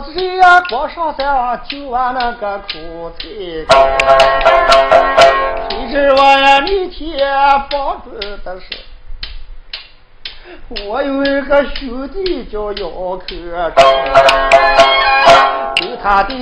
[0.00, 3.28] 我这呀，光上山就玩那个苦菜，
[5.68, 7.20] 谁知我呀，明天
[7.70, 8.78] 放准的是，
[10.86, 13.34] 我有一个兄弟叫姚克
[15.82, 16.32] 有他的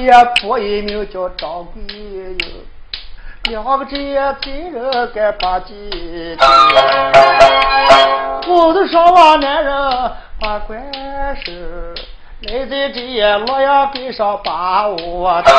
[0.40, 2.38] 婆一名叫张桂英，
[3.50, 3.96] 两个这
[4.40, 6.46] 亲人该把结亲，
[8.46, 10.80] 我的上往男人把关
[11.44, 11.92] 事。
[12.42, 15.52] 来在这洛阳街上把我等，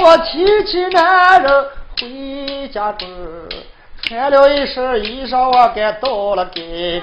[0.00, 1.66] 我提起男人
[2.00, 3.08] 回家中，
[4.02, 7.00] 穿了一身衣裳，我该到了街，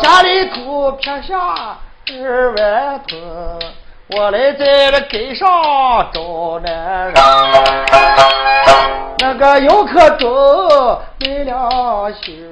[0.00, 1.36] 家里头撇下
[2.12, 3.16] 二万头，
[4.16, 5.48] 我来在这街上
[6.14, 7.14] 找男人，
[9.18, 10.30] 那个游客中
[11.18, 12.51] 没良心。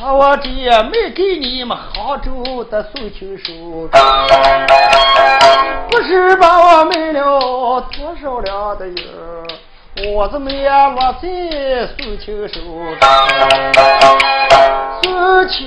[0.00, 0.50] 把我这
[0.84, 3.52] 卖给你们杭州的宋秋收，
[5.90, 7.20] 不是把我卖了
[7.92, 12.60] 多少两的银，我怎么也落在宋秋手
[15.02, 15.66] 宋秋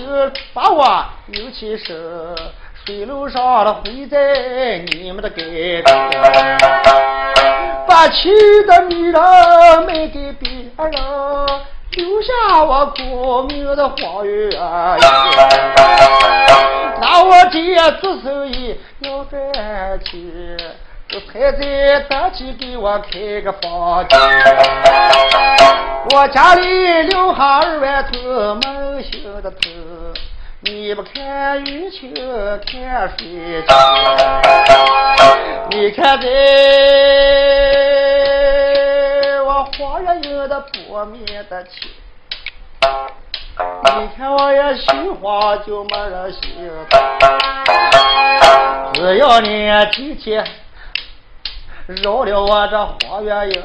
[0.51, 1.95] 把我扭起身，
[2.83, 5.93] 水路上的回在你们的街头，
[7.87, 8.31] 把娶
[8.65, 9.21] 的女人
[9.85, 10.91] 卖给别人。
[11.95, 14.59] 留下我苦命的花园，
[16.99, 19.41] 那我这子手艺要赚
[20.03, 20.19] 钱，
[21.07, 24.19] 这才在当起给我开个房间。
[26.15, 29.69] 我家里留下二万头毛心的头，
[30.61, 32.11] 你不看运气
[32.65, 33.75] 看水钱，
[35.69, 36.27] 你看这
[39.83, 41.73] 我花园有的不灭的钱。
[43.97, 46.41] 你看我也心慌，就没人心
[48.93, 50.41] 只要你提起
[51.85, 53.61] 饶了我这花月英，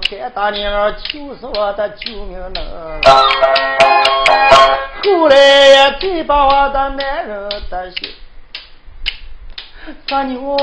[0.00, 2.64] 天大娘就是我的救命能。
[5.04, 8.08] 后来也最把我的男人担心，
[10.06, 10.56] 咱牛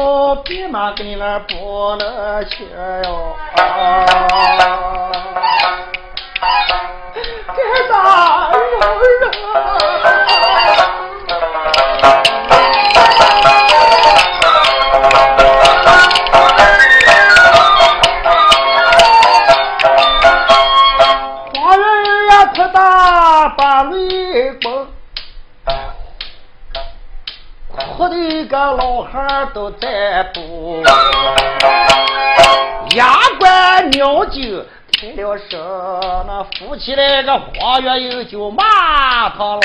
[0.45, 2.63] 别马跟那拨了去
[3.03, 3.35] 哟。
[7.55, 8.69] 天大人。
[28.49, 30.81] 个老汉都在不，
[32.95, 34.65] 牙关尿酒
[34.99, 35.59] 开了声，
[36.25, 39.61] 那扶起来个黄月英就骂他了。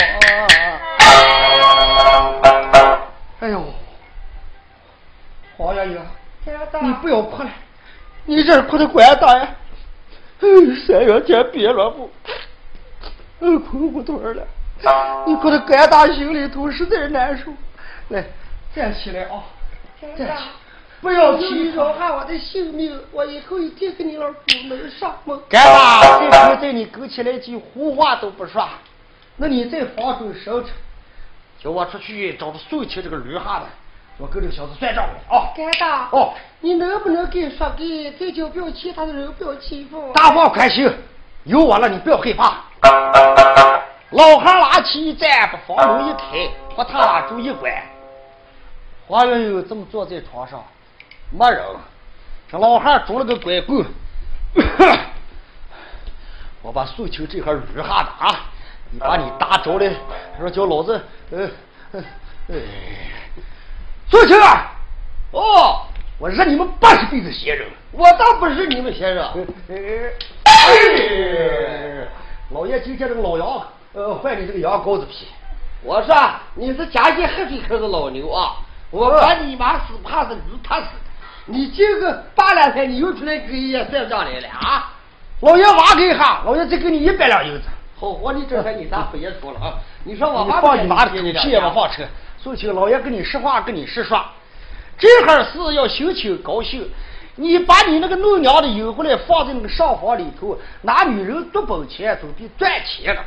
[3.41, 3.65] 哎呦，
[5.57, 5.99] 黄月英，
[6.83, 7.49] 你不要哭了，
[8.27, 9.49] 你这哭的怪大呀！
[10.43, 10.47] 哎，
[10.87, 12.11] 三月天别了不？
[13.41, 14.43] 嗯，哭不断了。
[15.27, 17.45] 你哭的怪大，心里头实在难受。
[18.09, 18.23] 来。
[18.75, 19.45] 站起来啊！
[20.01, 20.43] 站起，
[21.01, 25.39] 不要气，饶下我的性命，我以后一定跟你老不能上门。
[25.49, 26.01] 干嘛？
[26.19, 28.69] 这口在你勾起来句胡话都不说，
[29.37, 30.71] 那你在房中守着，
[31.63, 33.67] 叫我出去找着宋清这个驴汉子，
[34.19, 35.53] 我跟这个小子算账去啊！
[35.57, 40.13] 干大哦，你能不能给说给，再叫不要其他的人不要欺负？
[40.15, 40.93] 大方宽心，
[41.45, 42.65] 有我了，你不要害怕。
[44.11, 47.73] 老汉拉起一站，把房门一开，把他拉住一关。
[49.07, 50.65] 黄月英这么坐在床上，
[51.31, 51.63] 没人。
[52.51, 53.85] 这老汉拄了个拐棍，
[56.63, 58.51] 我把素清这块捋下子啊！
[58.91, 59.93] 你把你打着了，
[60.39, 61.51] 说叫老子，呃，
[62.49, 62.55] 哎，
[64.09, 64.73] 素清啊！
[65.33, 65.83] 哦，
[66.19, 69.47] 我认你们八十辈子闲人，我倒不是你们先生。
[72.51, 75.27] 老爷今天这个老羊，呃，换你这个羊羔子皮。
[75.83, 76.17] 我说
[76.55, 78.59] 你是家进黑水坑的老牛啊！
[78.95, 80.89] 我把你妈死怕是你怕死的，
[81.47, 84.93] 你今个八两天，你又出来给人家算账来了啊！
[85.41, 87.63] 老爷挖给一下，老爷再给你一百两银子。
[87.99, 89.75] 好，我你这回你咋不也说了啊？
[90.05, 92.05] 你说我放你妈的狗屁也不放车。
[92.39, 94.25] 苏青，老爷跟你实话，跟你实说，
[94.97, 96.89] 这哈是要心情高兴，
[97.35, 103.21] 你把你那个弄娘的引回来，放在那个上房里头，拿女人多本钱，总比赚钱了。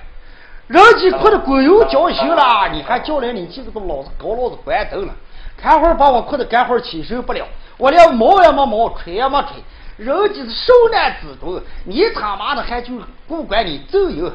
[0.67, 5.13] 人家哭的鬼又交心了，你还叫来你几个都老子搞老子关灯了。
[5.57, 7.45] 看会儿把我困得干会儿起身不了，
[7.77, 9.51] 我连毛也没毛，吹也没吹，
[9.97, 12.93] 人家是受难之中，你他妈的还就
[13.27, 14.31] 不管你走油？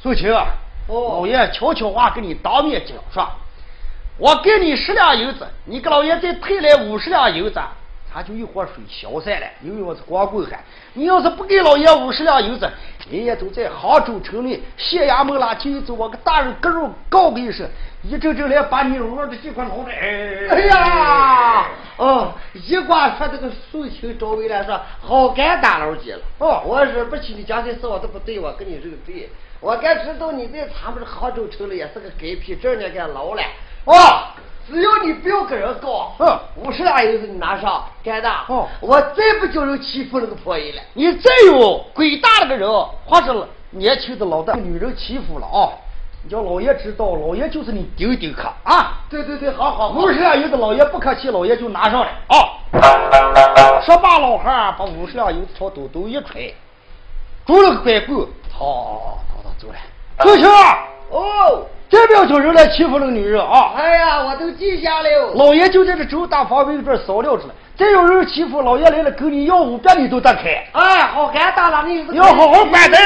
[0.00, 0.30] 苏青，
[0.88, 3.26] 老爷悄悄话跟你当面讲说，
[4.18, 7.60] 我给你十两银子，你给老爷再退来五十两银子。
[8.12, 10.58] 他就一锅水消散了，因为我是光棍汉。
[10.94, 12.68] 你要是不给老爷五十两银子，
[13.10, 17.68] 人家都在杭州城里县衙门拉去走，我个大人个肉告给一声，
[18.02, 19.92] 一阵阵来把你窝的这块脑袋。
[19.92, 21.66] 哎呀，
[21.98, 26.22] 哦，一挂说这个宋清赵伟来说好干大老姐了。
[26.38, 29.28] 哦，我惹不起你家的事，我都不对我跟你认罪。
[29.60, 33.42] 我该知道你在咱们杭州城里也是个该皮，这年该老了。
[33.84, 33.94] 哦。
[34.68, 40.82] 只要你不要跟人告，嗯，五十两银子你拿上，干的，哦，我再不叫人欺负那个婆姨了。
[40.92, 42.70] 你再有鬼大那个人，
[43.06, 45.72] 或者年轻的老大女人欺负了啊，
[46.22, 48.98] 你叫老爷知道，老爷就是你顶顶客啊。
[49.08, 53.80] 对对对，好好，五十两银子老爷不客气，老爷就拿上来啊。
[53.80, 56.54] 说罢，老汉把五十两银子朝兜兜一揣，
[57.46, 59.74] 拄了个拐棍，逃逃逃走了。
[60.18, 60.44] 走去
[61.10, 61.66] 哦。
[61.90, 63.72] 再不要叫人来欺负那个女人啊！
[63.74, 65.08] 哎呀，我都记下了。
[65.34, 67.54] 老爷就在这周大房门这扫料着了。
[67.78, 70.62] 再有人欺负老爷来了，跟你要五百，你都得开。
[70.72, 72.98] 哎，好干大了，你要好好管的。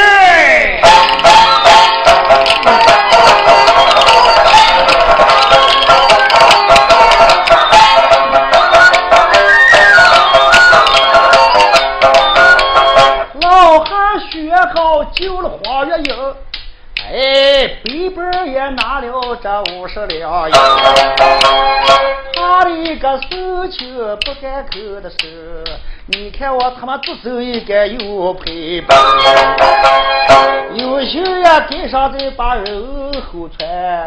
[13.41, 15.72] 老汉学好救了黄月英。
[17.13, 20.55] 哎，背本也拿了这五十两银，
[22.35, 23.95] 他的个事情
[24.25, 25.63] 不敢口的是，
[26.07, 28.99] 你看我他妈左手一个有陪伴，
[30.73, 34.07] 有心也跟上这把人后穿，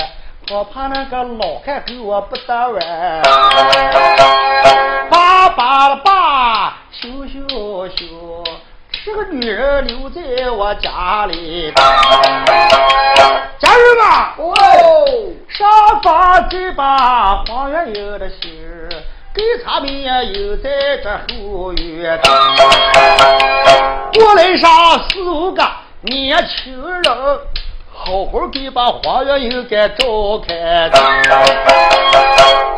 [0.50, 3.22] 我怕那个老汉给我不得完，
[5.12, 8.44] 爸爸了爸，羞羞羞。
[9.06, 11.72] 这个女人留在我家里，
[14.38, 14.54] 哦，
[15.50, 18.52] 上房再把黄月英的信
[19.34, 20.70] 给他们也有在
[21.04, 22.20] 这后院。
[24.14, 24.70] 过来上
[25.10, 25.62] 四五个
[26.02, 27.04] 年轻人，
[27.94, 30.90] 好好给把黄月英给照开。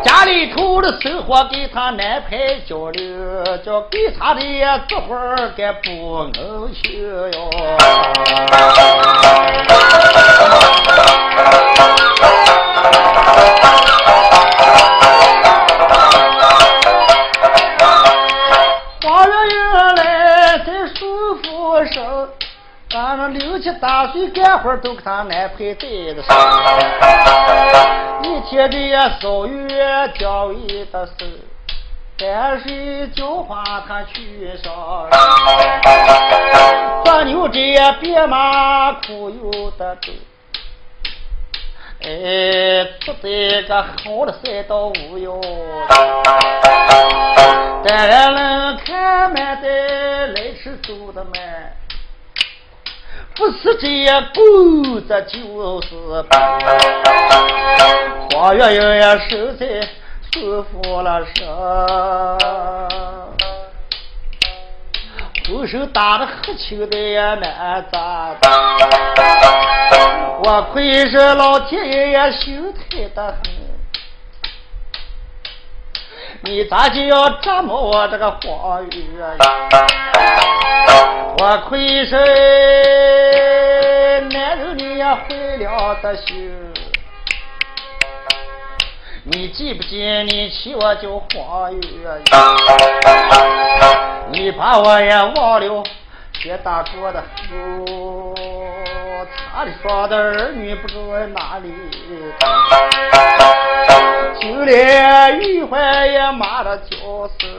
[0.03, 4.41] 家里头的生活给他安排交流，叫给他的
[4.88, 7.49] 这会儿该不能去哟。
[23.57, 26.37] 咱们六七大岁干活都给他安排在的上，
[28.21, 31.13] 一天这也扫月教育的事，
[32.17, 34.73] 淡水浇花他去上，
[37.03, 40.11] 钻牛这也别马苦有的走。
[41.99, 45.41] 哎，不在个好的赛道无忧，
[47.83, 49.67] 但人看慢的
[50.27, 51.33] 来迟走的慢，
[53.38, 55.88] 不是这样狗这就是
[58.33, 59.88] 花月月呀，实在
[60.33, 61.45] 舒服了身。
[65.45, 68.49] 左手打的黑球的呀，难咋的？
[70.43, 73.66] 我亏是老天爷呀，心太的很。
[76.41, 79.38] 你咋就要折磨我这个花月呀？
[81.39, 82.15] 我亏是
[84.31, 85.23] 男人你也坏
[85.57, 86.53] 了的心。
[89.23, 92.45] 你记不记你娶我叫花月呀？
[94.31, 95.83] 你把我也忘了，
[96.33, 98.06] 铁大桌的福，
[99.57, 101.73] 哪里耍的儿女不知在哪里，
[104.39, 106.95] 就连玉环也骂了叫
[107.39, 107.49] 声，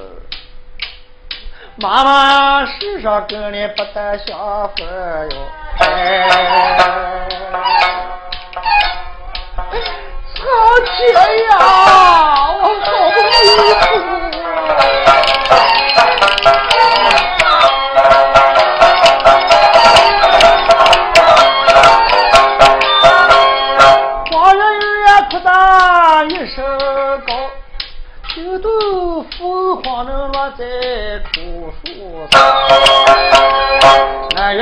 [1.75, 4.87] 妈妈世上跟你不得相分
[5.29, 5.37] 哟。
[5.81, 7.29] 哎。
[10.39, 11.13] 老姐
[11.51, 11.59] 呀，
[12.53, 14.18] 我好不容易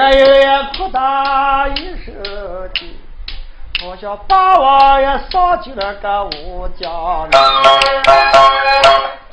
[0.06, 2.14] 南园有呀，扩大一身
[2.74, 2.96] 地。
[3.82, 6.88] 好像把我也上进了个武家
[7.28, 7.36] 里，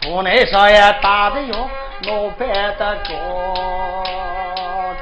[0.09, 1.69] 屋内上也打的哟，
[2.07, 3.13] 老板的高，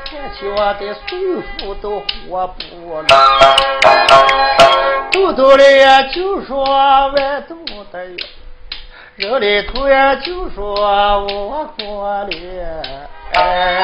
[0.05, 1.01] 看起我的手
[1.57, 3.07] 夫都活不了，
[5.09, 5.63] 肚肚里
[6.13, 7.55] 就说外肚
[7.93, 8.17] 的哟，
[9.15, 11.83] 人里头呀就说我可
[12.29, 12.35] 怜。
[13.33, 13.81] 哎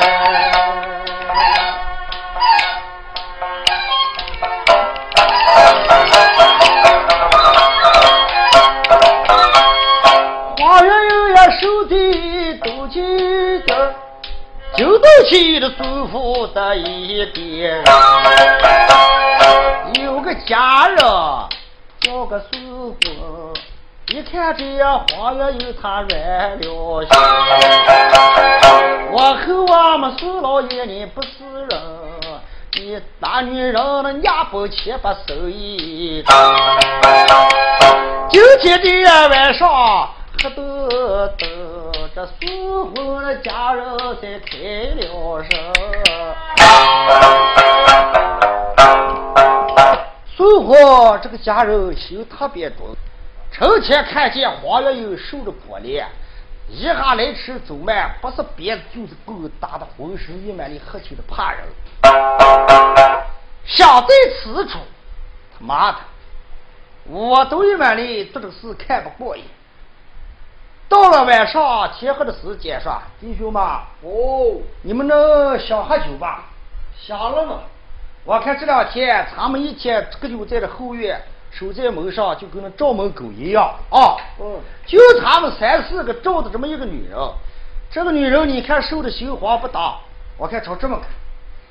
[14.99, 17.83] 都记得舒服的一点。
[20.03, 20.97] 有个家人
[21.99, 23.53] 叫个舒服，
[24.09, 27.09] 一看这呀花园有他软了心。
[29.11, 31.27] 我和我们苏老爷你不是
[31.69, 31.81] 人。
[32.79, 33.73] 你大女人
[34.03, 36.23] 的娘不切不收一
[38.29, 39.67] 今天的晚上
[40.43, 41.47] 喝得得，
[42.17, 43.85] 这苏婚的家人
[44.19, 44.57] 才开
[44.95, 45.51] 了声。
[50.35, 52.95] 苏婚这个家人心特别重，
[53.51, 56.07] 成天看见黄月英受着波连，
[56.67, 61.63] 一下来迟走慢，不是别的就是狗打的浑身溢满的喝酒的怕人。
[63.63, 64.07] 想在
[64.41, 64.79] 此处，
[65.53, 65.97] 他妈的，
[67.03, 69.45] 我都一晚里做这个事看不过眼。
[70.89, 73.61] 到了晚上天黑的时间说，弟兄们，
[74.01, 76.45] 哦，你们能想喝酒吧？
[76.97, 77.59] 想了嘛。
[78.23, 81.21] 我看这两天他们一天这个就在这后院
[81.51, 84.15] 守在门上，就跟那照门狗一样啊。
[84.39, 84.59] 嗯。
[84.85, 87.17] 就他们三四个照的这么一个女人，
[87.91, 89.97] 这个女人你看瘦的心慌不大，
[90.37, 91.07] 我看朝这么看。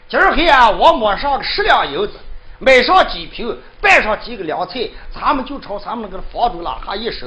[0.09, 2.13] 今儿黑啊，我抹上个十两银子，
[2.59, 7.27] 买上几瓶，拌上几个凉菜，咱们就朝咱们那个房主拉哈一手，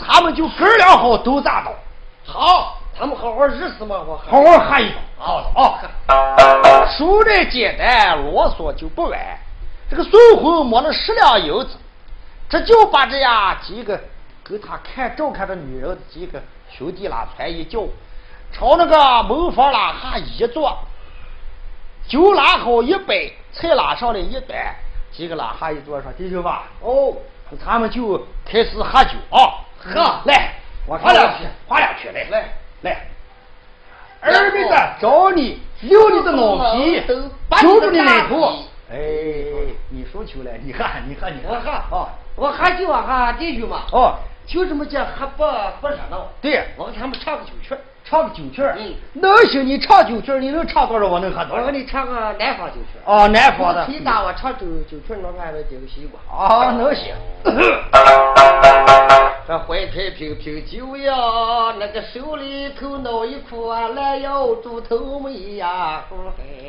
[0.00, 1.72] 咱们就哥俩好都咋倒？
[2.24, 5.00] 好，他们好好日子嘛，我好好喝一把。
[5.18, 9.18] 好啊，说的简单，啰嗦就不完。
[9.90, 11.76] 这个孙红摸了十两银子，
[12.48, 14.00] 这就把这呀几个
[14.44, 16.40] 给他看照看的女人几个
[16.70, 17.80] 兄弟拉船一叫，
[18.52, 20.78] 朝那个门房啦哈一坐。
[22.08, 24.58] 酒拉好一杯，菜拉上来一端，
[25.12, 27.14] 几个拉哈一坐说，弟兄们，哦，
[27.64, 30.52] 他们就开始喝酒啊，喝，来，
[30.86, 32.44] 我划两去，划两去，来来
[32.82, 33.06] 来，
[34.20, 37.02] 二妹子找你留你的脑皮，
[37.62, 38.52] 揪住你奶头，
[38.90, 38.96] 哎，
[39.88, 44.16] 你说球了，你喝，你喝，你喝，我喝，哦，我喝酒啊，喝弟兄嘛，哦，
[44.46, 45.44] 就这么讲，喝不
[45.80, 47.74] 不热闹，对，我给他们唱个酒曲。
[48.02, 49.64] 唱个酒曲儿，嗯，能行？
[49.64, 51.06] 你唱酒曲儿，你能唱多少？
[51.06, 51.62] 我能喝多少？
[51.62, 53.86] 我给你唱个南方酒曲哦，南方的。
[53.86, 56.18] 你打我唱酒酒曲儿，能还能顶个西瓜？
[56.36, 57.14] 啊，能行。
[59.50, 66.04] 这怀揣瓶瓶酒呀，那个手里头拿一裤啊，拦腰猪头眉呀，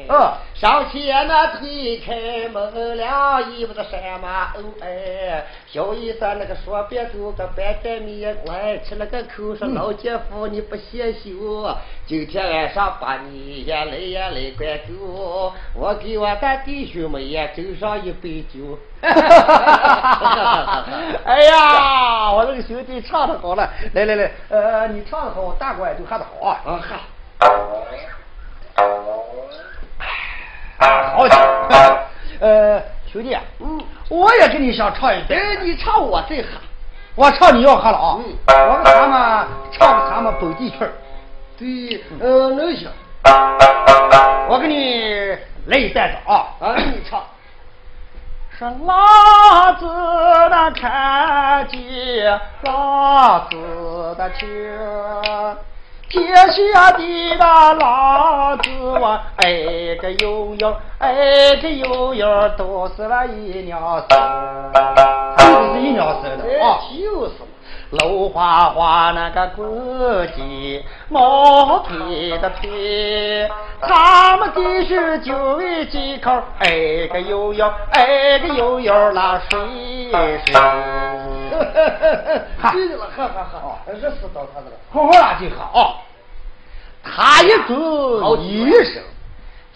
[0.09, 11.63] 嗯，上前那推开门了，衣服的山马哦哎，小姨子那个说别走个半袋米，哎，吃了个口说老姐夫你不嫌羞。
[12.07, 18.77] 今天晚上把你也来也来灌够，我给我的弟兄们也斟上一杯酒。
[19.01, 19.09] 哎
[21.47, 26.59] 呀，我这个兄弟唱的好了，来来来，呃，你唱的好，大官就喝的好啊。
[26.65, 26.99] 啊哈。
[30.79, 31.37] 啊，好酒。
[32.41, 35.39] 呃，兄弟，嗯，我也跟你想唱一段。
[35.39, 36.49] 哎，你唱我最喝，
[37.15, 38.17] 我唱你要喝了啊。
[38.19, 38.35] 嗯，
[38.69, 40.91] 我给他们唱他们本地曲儿。
[41.61, 42.89] 对，呃，能行。
[44.49, 45.37] 我给你
[45.67, 46.57] 来一段子啊。
[46.59, 47.21] 啊，你唱。
[48.57, 49.85] 说老子
[50.49, 54.47] 的看见老子的情，
[56.09, 64.73] 天下的那老子我哎个悠悠，哎个悠悠，都是那一娘生，
[65.37, 67.50] 都是一娘生的啊，就是嘛。
[67.91, 73.49] 楼花花那个公鸡，毛腿的腿，
[73.81, 79.59] 他们的是就为几口，哎个悠悠，哎个悠悠那水
[80.45, 80.53] 水。
[82.71, 85.95] 对了，喝喝喝，热死到他的了，好好拉进喝啊！
[87.03, 89.03] 他一走一声，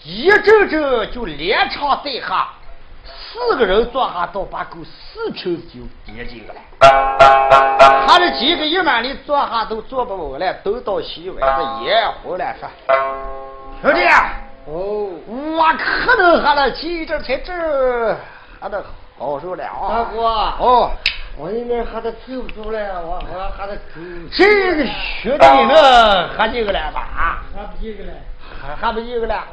[0.04, 2.34] 一阵阵就连唱带喝。
[3.32, 6.54] 四个人坐下都把够四瓶酒点进来，
[8.06, 12.68] 他的几个一满里坐下都坐不稳了，都到洗碗子也回来说
[13.82, 14.00] ：“兄弟，
[14.66, 17.52] 哦，我可能喝了几阵才这
[18.60, 18.84] 喝的
[19.18, 19.88] 好受了啊！
[19.88, 20.22] 大哥，
[20.58, 20.90] 哦，
[21.36, 23.76] 我那边喝的凑不住了，我我喝的。
[24.32, 24.86] 这个
[25.22, 27.42] 兄弟呢喝几个了吧？
[27.54, 28.12] 喝不几个了。
[28.60, 29.44] 还还不一个了？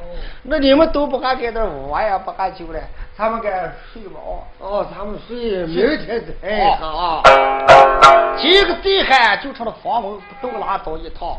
[0.44, 2.80] 那你们都不敢在这我也不敢酒了，
[3.18, 4.20] 他们该睡吧？
[4.60, 7.22] 哦，他们睡，明天再喝啊。
[8.38, 11.38] 几个贼汉就朝那房门不动拉倒一趟，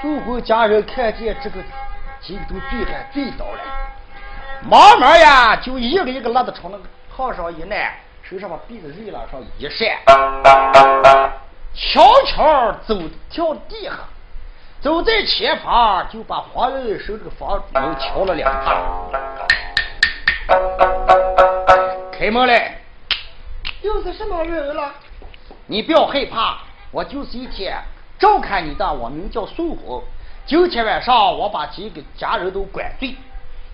[0.00, 1.60] 苏回家人看见这个
[2.20, 3.60] 几个都醉汉醉倒了，
[4.62, 6.84] 慢慢呀就一个一个拉的朝那个
[7.16, 9.88] 炕上一按，手上把被子瑞了上一扇，
[11.74, 12.98] 悄悄走
[13.28, 13.92] 跳地下。
[14.86, 18.80] 走在前方，就把黄人手这个房门敲了两下，
[22.12, 22.78] 开门来。
[23.82, 24.94] 又是什么人了？
[25.66, 26.58] 你不要害怕，
[26.92, 27.76] 我就是一天
[28.16, 30.00] 照看你的，我名叫宋红。
[30.46, 33.16] 今天晚上我把几个家人都灌醉，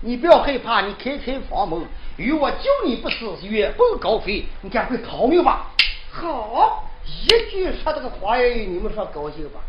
[0.01, 1.79] 你不要害怕，你开开房门，
[2.17, 5.67] 与我救你不死，远奔高飞，你赶快逃命吧。
[6.11, 9.59] 好，一句说这个话语，你们说高兴吧？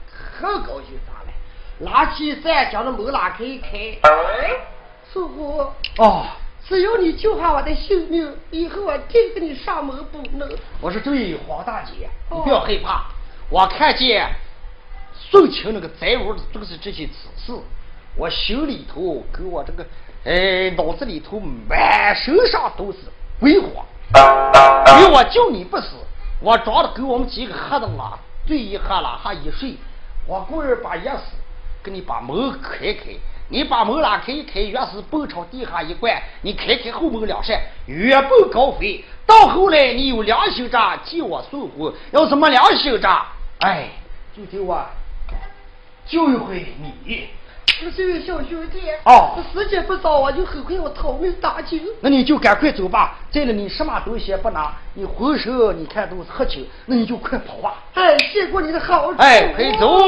[0.41, 1.13] 可高兴啥？
[1.81, 3.69] 拉起伞，将那门拉开一开。
[5.13, 5.59] 叔父，
[5.99, 6.27] 哦，
[6.67, 10.49] 只要你救下我的性命，以后我定给你上门补能。
[10.81, 13.07] 我说对黄大姐，你不要害怕。
[13.51, 14.29] 我看见
[15.15, 17.59] 宋清那个宅屋都是这些此事，
[18.17, 19.85] 我心里头跟我这个
[20.25, 22.99] 哎脑子里头满身上都是
[23.41, 23.85] 鬼火。
[24.13, 25.89] 因为我救你不死，
[26.41, 29.77] 我装的给我们几个喝的了，醉一喝了还一睡，
[30.27, 31.21] 我故意把钥匙。
[31.85, 33.11] 给你把门开开，
[33.51, 39.05] 你把门拉开一开，越是奔朝地下一关，你开开后门两扇，越奔高飞。
[39.27, 43.27] 到后来你有良心渣，替我送活；要是没良心渣，
[43.61, 43.91] 哎，
[44.35, 44.83] 就听我
[46.07, 46.67] 救一回
[47.05, 47.29] 你。
[47.97, 51.77] 这位小兄弟，哦，时间不早，我就很快我逃命打酒。
[52.01, 53.19] 那你就赶快走吧。
[53.31, 57.75] 再了，你什么东西也不拿，你浑身你看都是黑青，那你就快跑吧。
[57.95, 59.19] 哎，谢过你的好处。
[59.19, 59.99] 哎，快走。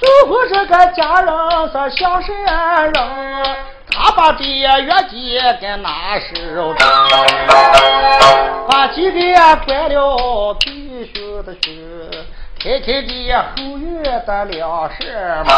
[0.00, 1.32] 似乎这个家人
[1.72, 2.46] 是小山人。
[2.46, 2.63] 他
[4.24, 6.74] 把上的月季该哪时候？
[8.66, 9.20] 把几个
[9.66, 10.72] 关了退
[11.12, 11.60] 休的学，
[12.58, 15.52] 开开的后院的粮食嘛。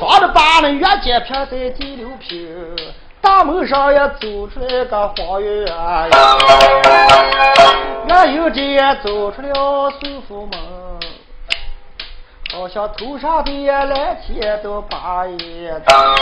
[0.00, 2.76] 装着把那月季平在第六平，
[3.20, 6.08] 大门上也走出来个黄月呀，
[8.08, 10.73] 原有的走出了苏府门。
[12.64, 16.14] 好像头上的蓝天都把一打，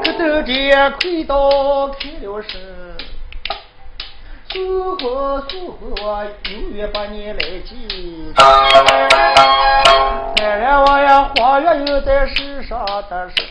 [0.00, 2.60] 可头的亏到开了声，
[4.48, 8.32] 苏活苏活，永远把你来记。
[10.36, 13.42] 当然我呀，花月有在世上的事，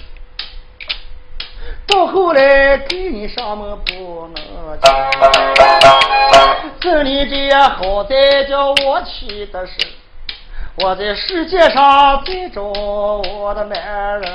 [1.86, 4.42] 到后来给你上门不能
[6.80, 9.74] 这里这好在叫我去的是。
[10.78, 14.30] 我在世界上最找我的男人，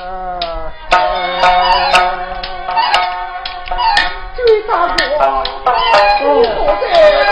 [4.35, 4.95] 这位大哥，
[6.19, 6.83] 你好在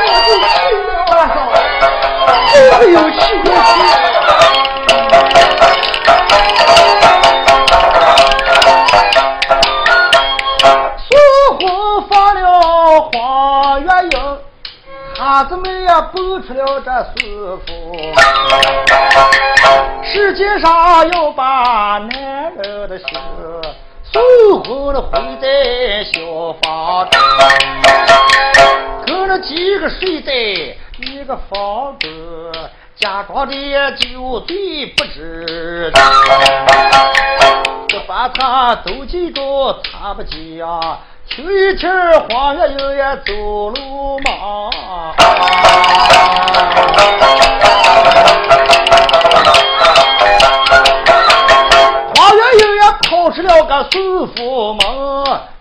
[0.05, 0.53] 我就去
[0.85, 1.17] 了上，
[2.79, 3.67] 没有气过气
[15.29, 18.01] 伢子们也蹦出了这舒服。
[20.01, 23.07] 世界上要把男人的心
[24.11, 24.19] 送
[24.63, 26.19] 回了，回在小
[26.63, 27.17] 房子，
[29.05, 30.31] 跟着几个睡在
[30.97, 32.51] 一个房子，
[32.95, 36.01] 假装的酒醉不知道，
[37.87, 40.99] 就把他都记住，他不讲。
[41.29, 41.87] 听一听
[42.29, 44.31] 黄月英也走路嘛，
[52.15, 54.81] 黄月英也跑出了个苏府门，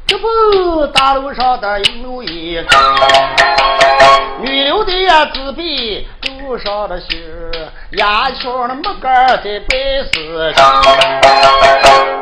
[0.06, 2.64] 这不大路上的一路一个，
[4.40, 6.08] 女流的呀自闭
[6.49, 7.11] 路上的心，
[7.90, 9.12] 牙桥那木杆
[9.44, 10.51] 在摆死，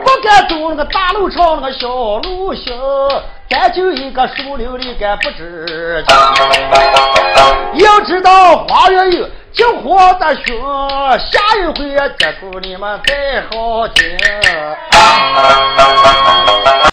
[0.02, 1.86] 不敢走那个大路上那个小
[2.18, 2.76] 路行。
[3.48, 6.16] 咱就一个树林里干不知情，
[7.84, 10.60] 要知道花月有金火的凶，
[11.20, 14.18] 下一回接触你们再好听。